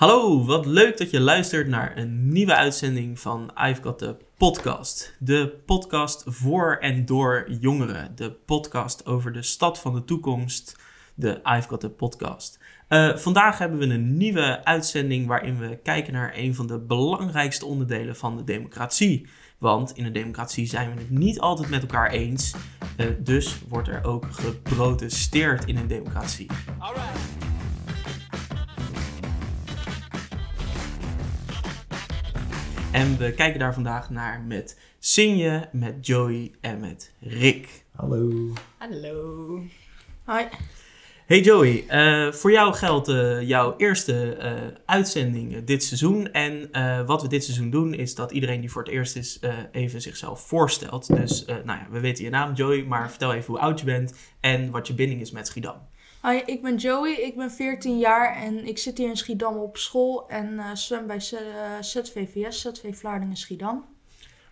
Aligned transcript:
Hallo, 0.00 0.44
wat 0.44 0.66
leuk 0.66 0.98
dat 0.98 1.10
je 1.10 1.20
luistert 1.20 1.68
naar 1.68 1.96
een 1.96 2.28
nieuwe 2.28 2.54
uitzending 2.54 3.20
van 3.20 3.50
I've 3.68 3.82
Got 3.82 3.98
The 3.98 4.16
Podcast. 4.36 5.16
De 5.18 5.62
podcast 5.66 6.22
voor 6.26 6.76
en 6.76 7.06
door 7.06 7.46
jongeren. 7.60 8.12
De 8.14 8.32
podcast 8.32 9.06
over 9.06 9.32
de 9.32 9.42
stad 9.42 9.78
van 9.78 9.94
de 9.94 10.04
toekomst. 10.04 10.76
De 11.14 11.40
I've 11.44 11.68
Got 11.68 11.80
The 11.80 11.88
Podcast. 11.88 12.58
Uh, 12.88 13.16
vandaag 13.16 13.58
hebben 13.58 13.78
we 13.78 13.84
een 13.84 14.16
nieuwe 14.16 14.64
uitzending 14.64 15.26
waarin 15.26 15.58
we 15.58 15.78
kijken 15.82 16.12
naar 16.12 16.32
een 16.36 16.54
van 16.54 16.66
de 16.66 16.78
belangrijkste 16.78 17.66
onderdelen 17.66 18.16
van 18.16 18.36
de 18.36 18.44
democratie. 18.44 19.26
Want 19.58 19.96
in 19.96 20.04
een 20.04 20.12
democratie 20.12 20.66
zijn 20.66 20.94
we 20.94 21.00
het 21.00 21.10
niet 21.10 21.40
altijd 21.40 21.68
met 21.68 21.80
elkaar 21.82 22.10
eens. 22.10 22.54
Uh, 22.96 23.06
dus 23.18 23.58
wordt 23.68 23.88
er 23.88 24.04
ook 24.04 24.26
geprotesteerd 24.30 25.64
in 25.64 25.76
een 25.76 25.88
democratie. 25.88 26.46
En 32.92 33.18
we 33.18 33.32
kijken 33.32 33.58
daar 33.58 33.74
vandaag 33.74 34.10
naar 34.10 34.40
met 34.40 34.78
Sinje, 34.98 35.68
met 35.72 36.06
Joey 36.06 36.50
en 36.60 36.80
met 36.80 37.12
Rick. 37.20 37.84
Hallo. 37.96 38.52
Hallo. 38.78 39.60
Hoi. 40.24 40.46
Hey 41.26 41.40
Joey, 41.40 41.84
uh, 41.88 42.32
voor 42.32 42.52
jou 42.52 42.74
geldt 42.74 43.08
uh, 43.08 43.42
jouw 43.42 43.74
eerste 43.76 44.36
uh, 44.38 44.52
uitzending 44.86 45.64
dit 45.64 45.84
seizoen. 45.84 46.32
En 46.32 46.70
wat 47.06 47.22
we 47.22 47.28
dit 47.28 47.44
seizoen 47.44 47.70
doen 47.70 47.94
is 47.94 48.14
dat 48.14 48.30
iedereen 48.30 48.60
die 48.60 48.70
voor 48.70 48.82
het 48.82 48.92
eerst 48.92 49.16
is 49.16 49.40
even 49.72 50.00
zichzelf 50.00 50.40
voorstelt. 50.40 51.16
Dus 51.16 51.44
nou 51.44 51.78
ja, 51.78 51.86
we 51.90 52.00
weten 52.00 52.24
je 52.24 52.30
naam 52.30 52.54
Joey, 52.54 52.84
maar 52.84 53.10
vertel 53.10 53.34
even 53.34 53.52
hoe 53.52 53.62
oud 53.62 53.80
je 53.80 53.86
bent 53.86 54.14
en 54.40 54.70
wat 54.70 54.86
je 54.86 54.94
binding 54.94 55.20
is 55.20 55.30
met 55.30 55.46
Schiedam. 55.46 55.88
Hoi, 56.20 56.42
ik 56.46 56.62
ben 56.62 56.76
Joey, 56.76 57.12
ik 57.12 57.36
ben 57.36 57.50
14 57.50 57.98
jaar 57.98 58.36
en 58.36 58.66
ik 58.66 58.78
zit 58.78 58.98
hier 58.98 59.08
in 59.08 59.16
Schiedam 59.16 59.56
op 59.56 59.76
school 59.76 60.28
en 60.28 60.60
zwem 60.74 61.06
bij 61.06 61.20
ZVVS, 61.80 62.60
ZV 62.60 62.96
Vlaardingen 62.96 63.36
Schiedam. 63.36 63.84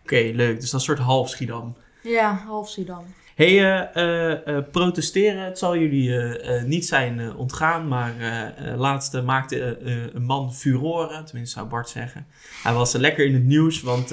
Oké, 0.02 0.14
okay, 0.14 0.30
leuk. 0.30 0.46
Dus 0.46 0.54
dat 0.54 0.64
is 0.64 0.72
een 0.72 0.80
soort 0.80 0.98
half 0.98 1.28
Schiedam. 1.28 1.76
Ja, 2.02 2.42
half 2.46 2.68
Schiedam. 2.68 3.04
Hey, 3.34 3.52
uh, 3.96 4.58
protesteren, 4.70 5.44
het 5.44 5.58
zal 5.58 5.76
jullie 5.76 6.12
niet 6.64 6.86
zijn 6.86 7.36
ontgaan, 7.36 7.88
maar 7.88 8.14
laatst 8.76 9.22
maakte 9.22 9.78
een 10.14 10.24
man 10.24 10.54
furoren, 10.54 11.24
tenminste 11.24 11.58
zou 11.58 11.68
Bart 11.68 11.88
zeggen. 11.88 12.26
Hij 12.62 12.72
was 12.72 12.92
lekker 12.92 13.26
in 13.26 13.34
het 13.34 13.44
nieuws, 13.44 13.82
want 13.82 14.10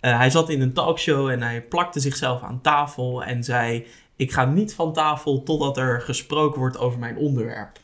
hij 0.00 0.30
zat 0.30 0.50
in 0.50 0.60
een 0.60 0.72
talkshow 0.72 1.28
en 1.28 1.42
hij 1.42 1.62
plakte 1.62 2.00
zichzelf 2.00 2.42
aan 2.42 2.60
tafel 2.60 3.24
en 3.24 3.44
zei: 3.44 3.86
Ik 4.18 4.32
ga 4.32 4.44
niet 4.44 4.74
van 4.74 4.92
tafel 4.92 5.42
totdat 5.42 5.76
er 5.76 6.00
gesproken 6.00 6.60
wordt 6.60 6.78
over 6.78 6.98
mijn 6.98 7.16
onderwerp. 7.16 7.78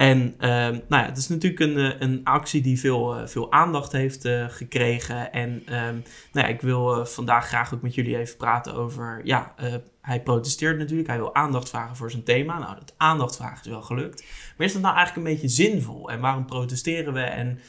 En 0.00 0.34
uh, 0.38 0.48
nou 0.48 0.82
ja, 0.88 1.04
het 1.04 1.16
is 1.16 1.28
natuurlijk 1.28 1.60
een, 1.60 1.76
eh, 1.76 2.00
een 2.00 2.20
actie 2.24 2.62
die 2.62 2.80
veel, 2.80 3.20
uh, 3.20 3.26
veel 3.26 3.52
aandacht 3.52 3.92
heeft 3.92 4.24
uh, 4.24 4.44
gekregen. 4.48 5.32
En 5.32 5.50
um, 5.50 6.02
nou 6.32 6.46
ja, 6.46 6.46
ik 6.46 6.60
wil 6.60 7.06
vandaag 7.06 7.46
graag 7.46 7.74
ook 7.74 7.82
met 7.82 7.94
jullie 7.94 8.18
even 8.18 8.36
praten 8.36 8.74
over. 8.74 9.20
Ja, 9.24 9.54
hij 10.00 10.22
protesteert 10.22 10.78
natuurlijk. 10.78 11.08
Hij 11.08 11.18
wil 11.18 11.34
aandacht 11.34 11.68
vragen 11.68 11.96
voor 11.96 12.10
zijn 12.10 12.22
thema. 12.22 12.58
Nou, 12.58 12.74
dat 12.74 12.94
aandacht 12.96 13.36
vragen 13.36 13.64
is 13.64 13.70
wel 13.70 13.82
gelukt. 13.82 14.24
Maar 14.56 14.66
is 14.66 14.72
dat 14.72 14.82
nou 14.82 14.96
eigenlijk 14.96 15.26
een 15.26 15.32
beetje 15.32 15.48
zinvol? 15.48 16.10
En 16.10 16.20
waarom 16.20 16.46
protesteren 16.46 17.12
we? 17.12 17.22
En 17.22 17.60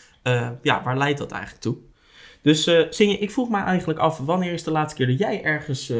ja, 0.61 0.83
waar 0.83 0.97
leidt 0.97 1.19
dat 1.19 1.31
eigenlijk 1.31 1.61
toe? 1.61 1.77
Dus 2.41 2.63
Sinje, 2.89 3.17
ik 3.17 3.31
vroeg 3.31 3.49
mij 3.49 3.63
eigenlijk 3.63 3.99
af: 3.99 4.17
wanneer 4.17 4.53
is 4.53 4.63
de 4.63 4.71
laatste 4.71 4.97
keer 4.97 5.07
dat 5.07 5.19
jij 5.19 5.43
ergens 5.43 5.93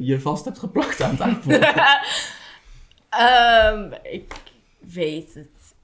je 0.00 0.20
vast 0.20 0.44
hebt 0.44 0.58
geplakt 0.58 1.02
aan 1.02 1.16
tafel? 1.16 1.52
um, 3.72 3.92
ik 4.02 4.34
weet 4.78 5.34
het. 5.34 5.74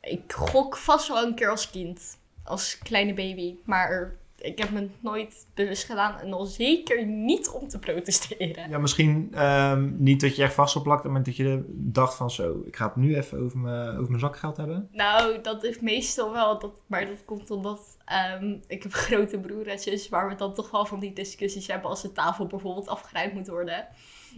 Ik 0.00 0.32
gok 0.32 0.76
vast 0.76 1.08
wel 1.08 1.22
een 1.22 1.34
keer 1.34 1.50
als 1.50 1.70
kind. 1.70 2.18
Als 2.44 2.78
kleine 2.78 3.14
baby. 3.14 3.54
Maar 3.64 4.16
ik 4.44 4.58
heb 4.58 4.70
me 4.70 4.88
nooit 5.00 5.46
bewust 5.54 5.84
gedaan. 5.84 6.18
En 6.18 6.32
al 6.32 6.44
zeker 6.44 7.06
niet 7.06 7.48
om 7.48 7.68
te 7.68 7.78
protesteren. 7.78 8.70
Ja, 8.70 8.78
misschien 8.78 9.42
um, 9.44 9.96
niet 9.98 10.20
dat 10.20 10.36
je 10.36 10.42
echt 10.42 10.54
vastgeplakt 10.54 11.04
maar 11.04 11.22
dat 11.22 11.36
je 11.36 11.64
dacht 11.68 12.14
van 12.16 12.30
zo, 12.30 12.62
ik 12.66 12.76
ga 12.76 12.86
het 12.86 12.96
nu 12.96 13.16
even 13.16 13.38
over 13.38 13.58
mijn, 13.58 13.96
over 13.96 14.08
mijn 14.08 14.20
zakgeld 14.20 14.56
hebben. 14.56 14.88
Nou, 14.92 15.40
dat 15.40 15.64
is 15.64 15.80
meestal 15.80 16.32
wel. 16.32 16.58
Dat, 16.58 16.80
maar 16.86 17.06
dat 17.06 17.24
komt 17.24 17.50
omdat 17.50 17.96
um, 18.40 18.60
ik 18.66 18.82
heb 18.82 18.92
grote 19.08 19.38
broertjes 19.38 20.08
waar 20.08 20.28
we 20.28 20.34
dan 20.34 20.54
toch 20.54 20.70
wel 20.70 20.86
van 20.86 21.00
die 21.00 21.12
discussies 21.12 21.66
hebben 21.66 21.90
als 21.90 22.02
de 22.02 22.12
tafel 22.12 22.46
bijvoorbeeld 22.46 22.88
afgeruimd 22.88 23.34
moet 23.34 23.48
worden. 23.48 23.86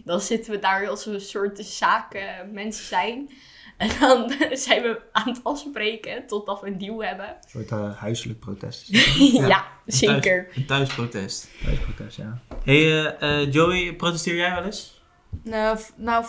Dan 0.03 0.21
zitten 0.21 0.51
we 0.51 0.59
daar 0.59 0.87
als 0.87 1.05
een 1.05 1.21
soort 1.21 1.65
zaken 1.65 2.51
mensen 2.53 2.85
zijn. 2.85 3.29
En 3.77 3.89
dan 3.99 4.33
zijn 4.65 4.81
we 4.81 4.99
aan 5.11 5.27
het 5.29 5.39
afspreken 5.43 6.27
totdat 6.27 6.61
we 6.61 6.67
een 6.67 6.77
deal 6.77 7.03
hebben. 7.03 7.25
Een 7.25 7.49
soort 7.49 7.71
uh, 7.71 7.97
huiselijk 7.97 8.39
protest. 8.39 8.87
ja, 9.17 9.47
ja, 9.47 9.65
zeker. 9.85 10.43
Thuis, 10.43 10.55
een 10.55 10.65
thuisprotest. 10.65 11.49
Thuisprotest, 11.63 12.17
ja. 12.17 12.41
hey, 12.63 12.81
uh, 12.81 13.11
uh, 13.21 13.53
Joey, 13.53 13.93
protesteer 13.93 14.35
jij 14.35 14.53
wel 14.53 14.63
eens? 14.63 15.01
Nou, 15.43 15.79
nou, 15.95 16.25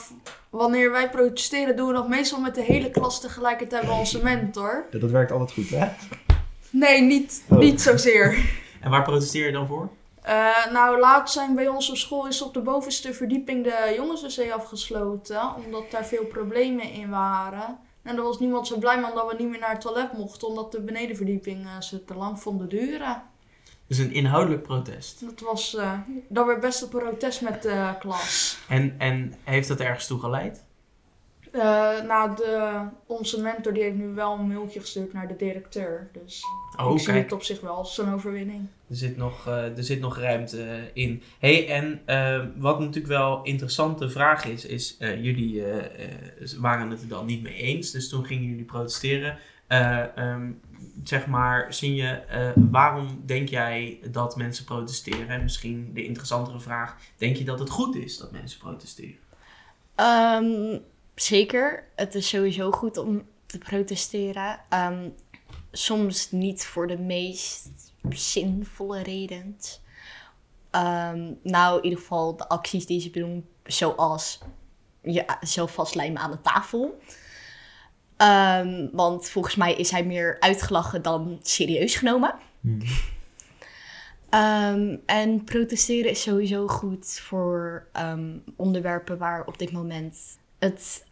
wanneer 0.50 0.90
wij 0.90 1.10
protesteren 1.10 1.76
doen 1.76 1.86
we 1.86 1.92
dat 1.92 2.08
meestal 2.08 2.40
met 2.40 2.54
de 2.54 2.62
hele 2.62 2.90
klas 2.90 3.20
tegelijkertijd 3.20 3.86
bij 3.86 3.98
onze 3.98 4.22
mentor. 4.22 4.86
Ja, 4.90 4.98
dat 4.98 5.10
werkt 5.10 5.32
altijd 5.32 5.52
goed, 5.52 5.68
hè? 5.68 5.88
Nee, 6.70 7.02
niet, 7.02 7.44
oh. 7.48 7.58
niet 7.58 7.80
zozeer. 7.80 8.38
En 8.80 8.90
waar 8.90 9.02
protesteer 9.02 9.46
je 9.46 9.52
dan 9.52 9.66
voor? 9.66 9.90
Uh, 10.28 10.72
nou, 10.72 11.00
laatst 11.00 11.34
zijn 11.34 11.54
bij 11.54 11.68
ons 11.68 11.90
op 11.90 11.96
school 11.96 12.26
is 12.26 12.42
op 12.42 12.54
de 12.54 12.60
bovenste 12.60 13.14
verdieping 13.14 13.64
de 13.64 13.92
jongenswc 13.96 14.50
afgesloten. 14.50 15.54
Omdat 15.54 15.90
daar 15.90 16.04
veel 16.04 16.24
problemen 16.24 16.90
in 16.92 17.10
waren. 17.10 17.78
En 18.02 18.16
er 18.16 18.22
was 18.22 18.38
niemand 18.38 18.66
zo 18.66 18.78
blij 18.78 18.96
mee 19.00 19.10
omdat 19.10 19.30
we 19.30 19.36
niet 19.38 19.48
meer 19.48 19.58
naar 19.58 19.70
het 19.70 19.80
toilet 19.80 20.12
mochten. 20.12 20.48
Omdat 20.48 20.72
de 20.72 20.80
benedenverdieping 20.80 21.64
uh, 21.64 21.80
ze 21.80 22.04
te 22.04 22.14
lang 22.14 22.40
vonden 22.40 22.68
duren. 22.68 23.22
Dus 23.86 23.98
een 23.98 24.12
inhoudelijk 24.12 24.62
protest? 24.62 25.20
Dat 25.20 25.40
was, 25.40 25.74
uh, 25.74 25.92
dat 26.28 26.46
werd 26.46 26.60
best 26.60 26.82
een 26.82 26.88
protest 26.88 27.40
met 27.40 27.62
de 27.62 27.94
klas. 27.98 28.58
En, 28.68 28.94
en 28.98 29.34
heeft 29.44 29.68
dat 29.68 29.80
ergens 29.80 30.06
toe 30.06 30.20
geleid? 30.20 30.64
Uh, 31.52 32.02
nou, 32.06 32.36
de, 32.36 32.80
onze 33.06 33.40
mentor 33.40 33.72
die 33.72 33.82
heeft 33.82 33.96
nu 33.96 34.14
wel 34.14 34.32
een 34.32 34.48
mailtje 34.48 34.80
gestuurd 34.80 35.12
naar 35.12 35.28
de 35.28 35.36
directeur. 35.36 36.10
Dus 36.12 36.42
oh, 36.76 36.92
ik 36.92 36.98
zie 36.98 37.12
het 37.12 37.32
op 37.32 37.42
zich 37.42 37.60
wel 37.60 37.74
als 37.74 37.98
een 37.98 38.12
overwinning. 38.12 38.66
Er 38.88 38.96
zit 38.96 39.16
nog, 39.16 39.46
uh, 39.46 39.76
er 39.76 39.84
zit 39.84 40.00
nog 40.00 40.18
ruimte 40.18 40.90
in. 40.92 41.22
hey, 41.38 41.68
en 41.68 42.00
uh, 42.06 42.44
wat 42.56 42.78
natuurlijk 42.78 43.06
wel 43.06 43.38
een 43.38 43.44
interessante 43.44 44.10
vraag 44.10 44.44
is, 44.44 44.66
is 44.66 44.96
jullie 44.98 45.64
waren 46.58 46.90
het 46.90 47.02
er 47.02 47.08
dan 47.08 47.26
niet 47.26 47.42
mee 47.42 47.54
eens. 47.54 47.90
Dus 47.90 48.08
toen 48.08 48.24
gingen 48.24 48.48
jullie 48.48 48.64
protesteren. 48.64 49.38
Um, 50.16 50.60
zeg 51.04 51.26
maar, 51.26 51.74
zie 51.74 51.94
je, 51.94 52.22
waarom 52.70 53.22
denk 53.26 53.48
jij 53.48 53.98
dat 54.10 54.36
mensen 54.36 54.64
protesteren? 54.64 55.28
En 55.28 55.42
misschien 55.42 55.90
de 55.94 56.04
interessantere 56.04 56.60
vraag, 56.60 56.96
denk 57.16 57.36
je 57.36 57.44
dat 57.44 57.58
het 57.58 57.70
goed 57.70 57.96
is 57.96 58.18
dat 58.18 58.32
mensen 58.32 58.58
protesteren? 58.58 59.18
Um 60.00 60.80
zeker. 61.20 61.84
Het 61.96 62.14
is 62.14 62.28
sowieso 62.28 62.70
goed 62.70 62.96
om 62.96 63.26
te 63.46 63.58
protesteren. 63.58 64.60
Um, 64.74 65.14
soms 65.72 66.30
niet 66.30 66.66
voor 66.66 66.86
de 66.86 66.98
meest 66.98 67.70
zinvolle 68.10 69.02
redenen. 69.02 69.56
Um, 70.70 71.38
nou, 71.42 71.76
in 71.76 71.84
ieder 71.84 71.98
geval 71.98 72.36
de 72.36 72.48
acties 72.48 72.86
die 72.86 73.00
ze 73.00 73.10
doen, 73.10 73.48
zoals 73.64 74.38
jezelf 75.02 75.72
vastlijmen 75.72 76.22
aan 76.22 76.30
de 76.30 76.40
tafel. 76.40 77.00
Um, 78.16 78.90
want 78.92 79.28
volgens 79.28 79.54
mij 79.54 79.74
is 79.74 79.90
hij 79.90 80.04
meer 80.04 80.36
uitgelachen 80.40 81.02
dan 81.02 81.38
serieus 81.42 81.96
genomen. 81.96 82.34
Hmm. 82.60 82.80
Um, 84.30 85.02
en 85.06 85.44
protesteren 85.44 86.10
is 86.10 86.22
sowieso 86.22 86.66
goed 86.66 87.06
voor 87.06 87.88
um, 87.92 88.42
onderwerpen 88.56 89.18
waar 89.18 89.46
op 89.46 89.58
dit 89.58 89.72
moment 89.72 90.38
het 90.58 91.06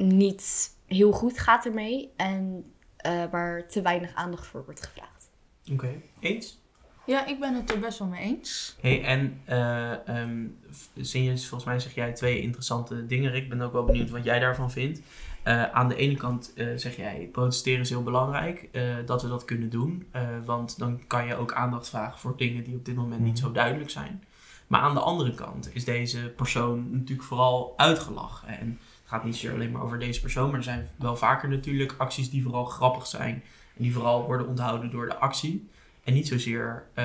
niet 0.00 0.76
heel 0.86 1.12
goed 1.12 1.38
gaat 1.38 1.66
ermee. 1.66 2.12
En 2.16 2.72
uh, 3.06 3.24
waar 3.30 3.68
te 3.68 3.82
weinig 3.82 4.14
aandacht 4.14 4.46
voor 4.46 4.64
wordt 4.64 4.86
gevraagd. 4.86 5.30
Oké, 5.62 5.72
okay. 5.72 6.02
eens? 6.20 6.58
Ja, 7.06 7.26
ik 7.26 7.40
ben 7.40 7.54
het 7.54 7.70
er 7.70 7.78
best 7.78 7.98
wel 7.98 8.08
mee 8.08 8.22
eens. 8.22 8.76
hey, 8.80 9.04
en 9.04 9.40
uh, 9.48 9.92
um, 10.20 10.58
volgens 11.04 11.64
mij 11.64 11.78
zeg 11.78 11.94
jij 11.94 12.12
twee 12.12 12.40
interessante 12.40 13.06
dingen. 13.06 13.34
Ik 13.34 13.48
ben 13.48 13.60
ook 13.60 13.72
wel 13.72 13.84
benieuwd 13.84 14.10
wat 14.10 14.24
jij 14.24 14.38
daarvan 14.38 14.70
vindt. 14.70 15.00
Uh, 15.44 15.70
aan 15.70 15.88
de 15.88 15.96
ene 15.96 16.16
kant 16.16 16.52
uh, 16.54 16.68
zeg 16.76 16.96
jij, 16.96 17.28
protesteren 17.32 17.80
is 17.80 17.88
heel 17.88 18.02
belangrijk, 18.02 18.68
uh, 18.72 18.94
dat 19.06 19.22
we 19.22 19.28
dat 19.28 19.44
kunnen 19.44 19.70
doen. 19.70 20.06
want 20.44 20.78
dan 20.78 21.06
kan 21.06 21.26
je 21.26 21.36
ook 21.36 21.52
aandacht 21.52 21.88
vragen 21.88 22.18
voor 22.18 22.36
dingen 22.36 22.64
die 22.64 22.76
op 22.76 22.84
dit 22.84 22.94
moment 22.94 23.20
niet 23.20 23.34
mhm. 23.34 23.46
zo 23.46 23.52
duidelijk 23.52 23.90
zijn. 23.90 24.24
Maar 24.66 24.80
aan 24.80 24.94
de 24.94 25.00
andere 25.00 25.34
kant 25.34 25.74
is 25.74 25.84
deze 25.84 26.32
persoon 26.36 26.90
natuurlijk 26.90 27.28
vooral 27.28 27.74
uitgelachen. 27.76 28.48
En 28.48 28.78
gaat 29.10 29.24
niet 29.24 29.34
zozeer 29.36 29.52
alleen 29.54 29.70
maar 29.70 29.82
over 29.82 29.98
deze 29.98 30.20
persoon, 30.20 30.46
maar 30.48 30.56
er 30.58 30.62
zijn 30.62 30.88
wel 30.98 31.16
vaker 31.16 31.48
natuurlijk 31.48 31.94
acties 31.98 32.30
die 32.30 32.42
vooral 32.42 32.64
grappig 32.64 33.06
zijn. 33.06 33.34
En 33.76 33.82
die 33.82 33.92
vooral 33.92 34.24
worden 34.26 34.46
onthouden 34.46 34.90
door 34.90 35.06
de 35.06 35.16
actie. 35.16 35.68
En 36.04 36.14
niet 36.14 36.28
zozeer 36.28 36.84
uh, 36.98 37.04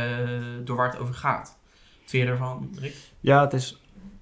door 0.63 0.75
waar 0.78 0.92
het 0.92 1.00
over 1.00 1.13
gaat. 1.13 1.57
Wat 2.02 2.10
vind 2.10 2.24
je 2.24 2.30
daarvan, 2.30 2.69
Rick? 2.80 2.96
Ja, 3.19 3.42
het 3.42 3.54
is, 3.54 3.81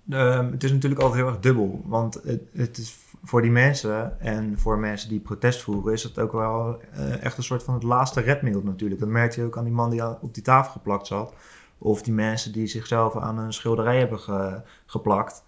uh, 0.10 0.50
het 0.52 0.64
is 0.64 0.72
natuurlijk 0.72 1.02
altijd 1.02 1.22
heel 1.22 1.30
erg 1.32 1.40
dubbel. 1.40 1.82
Want 1.86 2.14
het, 2.24 2.42
het 2.54 2.78
is 2.78 2.96
voor 3.24 3.42
die 3.42 3.52
mensen 3.52 4.20
en 4.20 4.60
voor 4.60 4.78
mensen 4.78 5.10
die 5.10 5.20
protest 5.20 5.62
voeren, 5.62 5.94
is 5.94 6.04
het 6.04 6.20
ook 6.20 6.32
wel 6.32 6.82
eh, 6.92 7.24
echt 7.24 7.38
een 7.38 7.44
soort 7.44 7.64
van 7.64 7.74
het 7.74 7.84
laatste 7.84 8.22
redmiddel 8.22 8.62
natuurlijk. 8.64 9.00
Dat 9.00 9.10
merkte 9.10 9.40
je 9.40 9.46
ook 9.46 9.58
aan 9.58 9.64
die 9.64 9.74
man 9.74 9.90
die 9.90 10.22
op 10.22 10.34
die 10.34 10.44
tafel 10.44 10.72
geplakt 10.72 11.08
zat. 11.08 11.34
Of 11.78 12.02
die 12.02 12.14
mensen 12.14 12.52
die 12.52 12.68
zichzelf 12.68 13.18
aan 13.18 13.38
een 13.38 13.54
schilderij 13.54 14.00
hebben 14.00 14.20
ge- 14.20 14.62
geplakt. 14.86 15.44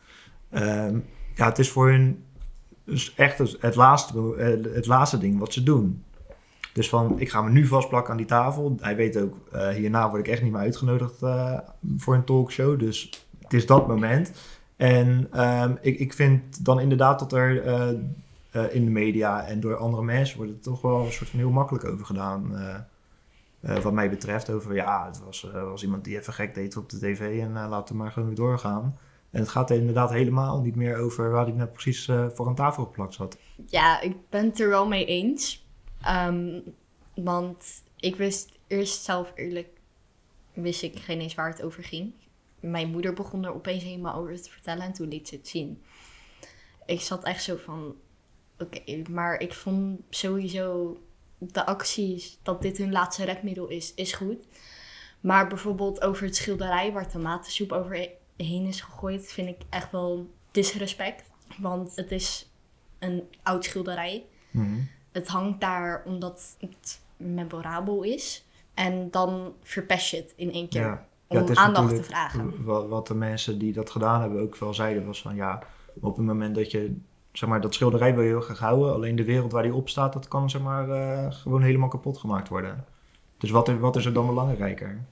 Ehm, 0.50 1.00
ja, 1.36 1.46
het 1.46 1.60
is 1.60 1.70
voor 1.72 1.90
hun 1.90 2.24
dus 2.86 3.14
echt 3.16 3.38
het, 3.38 3.76
laatste, 3.76 4.36
het 4.74 4.86
laatste 4.86 5.18
ding 5.18 5.40
wat 5.40 5.54
ze 5.54 5.64
doen. 5.64 6.04
Dus 6.74 6.90
van, 6.90 7.20
ik 7.20 7.30
ga 7.30 7.42
me 7.42 7.50
nu 7.50 7.66
vastplakken 7.66 8.12
aan 8.12 8.18
die 8.18 8.26
tafel. 8.26 8.76
Hij 8.80 8.96
weet 8.96 9.18
ook, 9.18 9.36
eh, 9.52 9.70
hierna 9.70 10.10
word 10.10 10.28
ik 10.28 10.32
echt 10.32 10.42
niet 10.42 10.52
meer 10.52 10.62
uitgenodigd 10.62 11.22
eh, 11.22 11.60
voor 11.98 12.16
een 12.16 12.24
talkshow. 12.24 12.80
Dus 12.80 13.28
het 13.42 13.54
is 13.54 13.66
dat 13.66 13.88
moment. 13.88 14.32
En 14.76 15.28
ehm, 15.32 15.76
ik, 15.82 16.00
ik 16.00 16.14
vind 16.14 16.66
dan 16.66 16.80
inderdaad 16.80 17.20
dat 17.20 17.34
er 17.34 17.64
eh, 17.64 18.76
in 18.76 18.86
de 18.86 18.92
media 18.92 19.46
en 19.46 19.60
door 19.60 19.76
andere 19.76 20.04
mensen 20.04 20.38
wordt 20.38 20.52
het 20.52 20.64
toch 20.64 20.82
wel 20.82 21.06
een 21.06 21.12
soort 21.12 21.30
van 21.30 21.40
heel 21.40 21.50
makkelijk 21.50 21.86
over 21.86 22.06
gedaan. 22.06 22.54
wat 23.82 23.94
mij 23.94 24.10
betreft, 24.10 24.50
over 24.50 24.76
ja, 24.76 25.06
het 25.06 25.22
was, 25.26 25.48
was 25.54 25.84
iemand 25.84 26.04
die 26.04 26.18
even 26.18 26.34
gek 26.34 26.54
deed 26.54 26.78
op 26.78 26.90
de 26.90 27.00
tv 27.00 27.42
en 27.42 27.52
laten 27.52 27.96
we 27.96 28.02
maar 28.02 28.12
gewoon 28.12 28.28
weer 28.28 28.38
doorgaan. 28.38 28.98
En 29.36 29.42
het 29.42 29.50
gaat 29.50 29.72
inderdaad 29.72 30.10
helemaal 30.10 30.62
niet 30.62 30.76
meer 30.76 30.98
over 30.98 31.32
waar 31.32 31.46
hij 31.46 31.54
net 31.54 31.74
precies 31.74 32.08
eh, 32.08 32.26
voor 32.30 32.48
een 32.48 32.56
tafel 32.56 32.84
geplakt 32.84 33.14
zat. 33.14 33.38
Ja, 33.66 34.02
ik 34.02 34.30
ben 34.30 34.46
het 34.46 34.60
er 34.60 34.70
wel 34.70 34.88
mee 34.88 35.06
eens. 35.06 35.66
Ehm, 36.02 36.60
want 37.16 37.84
ik 37.96 38.16
wist 38.16 38.52
eerst 38.68 39.04
zelf 39.04 39.32
eerlijk, 39.36 39.68
wist 40.54 40.82
ik 40.82 41.00
geen 41.00 41.20
eens 41.20 41.36
waar 41.36 41.50
het 41.50 41.62
over 41.62 41.84
ging. 41.84 42.14
Mijn 42.60 42.90
moeder 42.90 43.14
begon 43.14 43.46
er 43.46 43.54
opeens 43.54 43.84
helemaal 43.84 44.16
over 44.16 44.42
te 44.42 44.50
vertellen 44.50 44.84
en 44.84 44.94
toen 44.94 45.08
liet 45.08 45.28
ze 45.28 45.36
het 45.36 45.48
zien. 45.48 45.84
Ik 46.86 47.02
zat 47.02 47.24
echt 47.24 47.44
zo 47.44 47.56
van, 47.56 47.96
oké, 48.60 49.02
maar 49.10 49.40
ik 49.40 49.54
vond 49.54 50.02
sowieso 50.10 50.98
de 51.38 51.66
acties 51.66 52.40
dat 52.44 52.62
dit 52.62 52.78
hun 52.78 52.92
laatste 52.92 53.26
redmiddel 53.26 53.68
is, 53.68 53.94
is 53.94 54.14
goed. 54.14 54.48
Maar 55.20 55.48
bijvoorbeeld 55.48 56.02
over 56.02 56.26
het 56.26 56.36
schilderij 56.36 56.92
waar 56.92 57.10
tomatensoep 57.10 57.72
overheen 58.38 58.66
is 58.66 58.82
gegooid, 58.82 59.32
vind 59.32 59.48
ik 59.48 59.62
echt 59.70 59.92
wel 59.92 60.30
disrespect. 60.52 61.24
Want 61.58 61.96
het 61.96 62.12
is 62.12 62.52
een 63.00 63.24
oud 63.44 63.64
schilderij. 63.64 64.26
Het 65.12 65.28
hangt 65.28 65.62
daar 65.62 66.04
omdat 66.06 66.56
het 66.60 67.02
memorabel 67.18 68.04
is. 68.04 68.46
En 68.74 69.12
dan 69.12 69.54
verpest 69.62 70.10
je 70.12 70.18
het 70.18 70.34
in 70.36 70.52
één 70.52 70.70
keer. 70.70 70.82
Ja. 70.82 71.08
Om 71.28 71.50
aandacht 71.54 71.96
te 71.96 72.04
vragen. 72.04 72.64
Wat, 72.64 73.08
de 73.08 73.16
mensen 73.16 73.60
die 73.60 73.74
dat 73.74 73.90
gedaan 73.90 74.22
hebben 74.22 74.42
ook 74.42 74.58
wel 74.58 74.74
zeiden 74.74 75.06
was 75.06 75.22
van 75.22 75.36
ja, 75.36 75.64
op 76.00 76.16
het 76.18 76.26
moment 76.26 76.56
dat 76.56 76.72
je, 76.72 76.98
zeg 77.32 77.50
maar, 77.50 77.62
dat 77.62 77.74
schilderij 77.74 78.14
wil 78.14 78.24
je 78.24 78.30
heel 78.30 78.42
graag 78.42 78.60
houden, 78.60 78.94
alleen 78.94 79.16
de 79.16 79.24
wereld 79.24 79.52
waar 79.52 79.64
die 79.64 79.74
op 79.74 79.90
staat, 79.90 80.14
dat 80.14 80.28
kan 80.28 80.50
zeg 80.50 80.62
maar 80.62 80.90
eh, 80.90 81.32
gewoon 81.32 81.62
helemaal 81.62 81.90
kapot 81.90 82.18
gemaakt 82.18 82.48
worden. 82.48 82.86
Dus 83.38 83.50
wat, 83.50 83.68
wat 83.68 83.96
is 83.96 84.06
er 84.06 84.14
dan 84.14 84.28
belangrijker? 84.28 85.06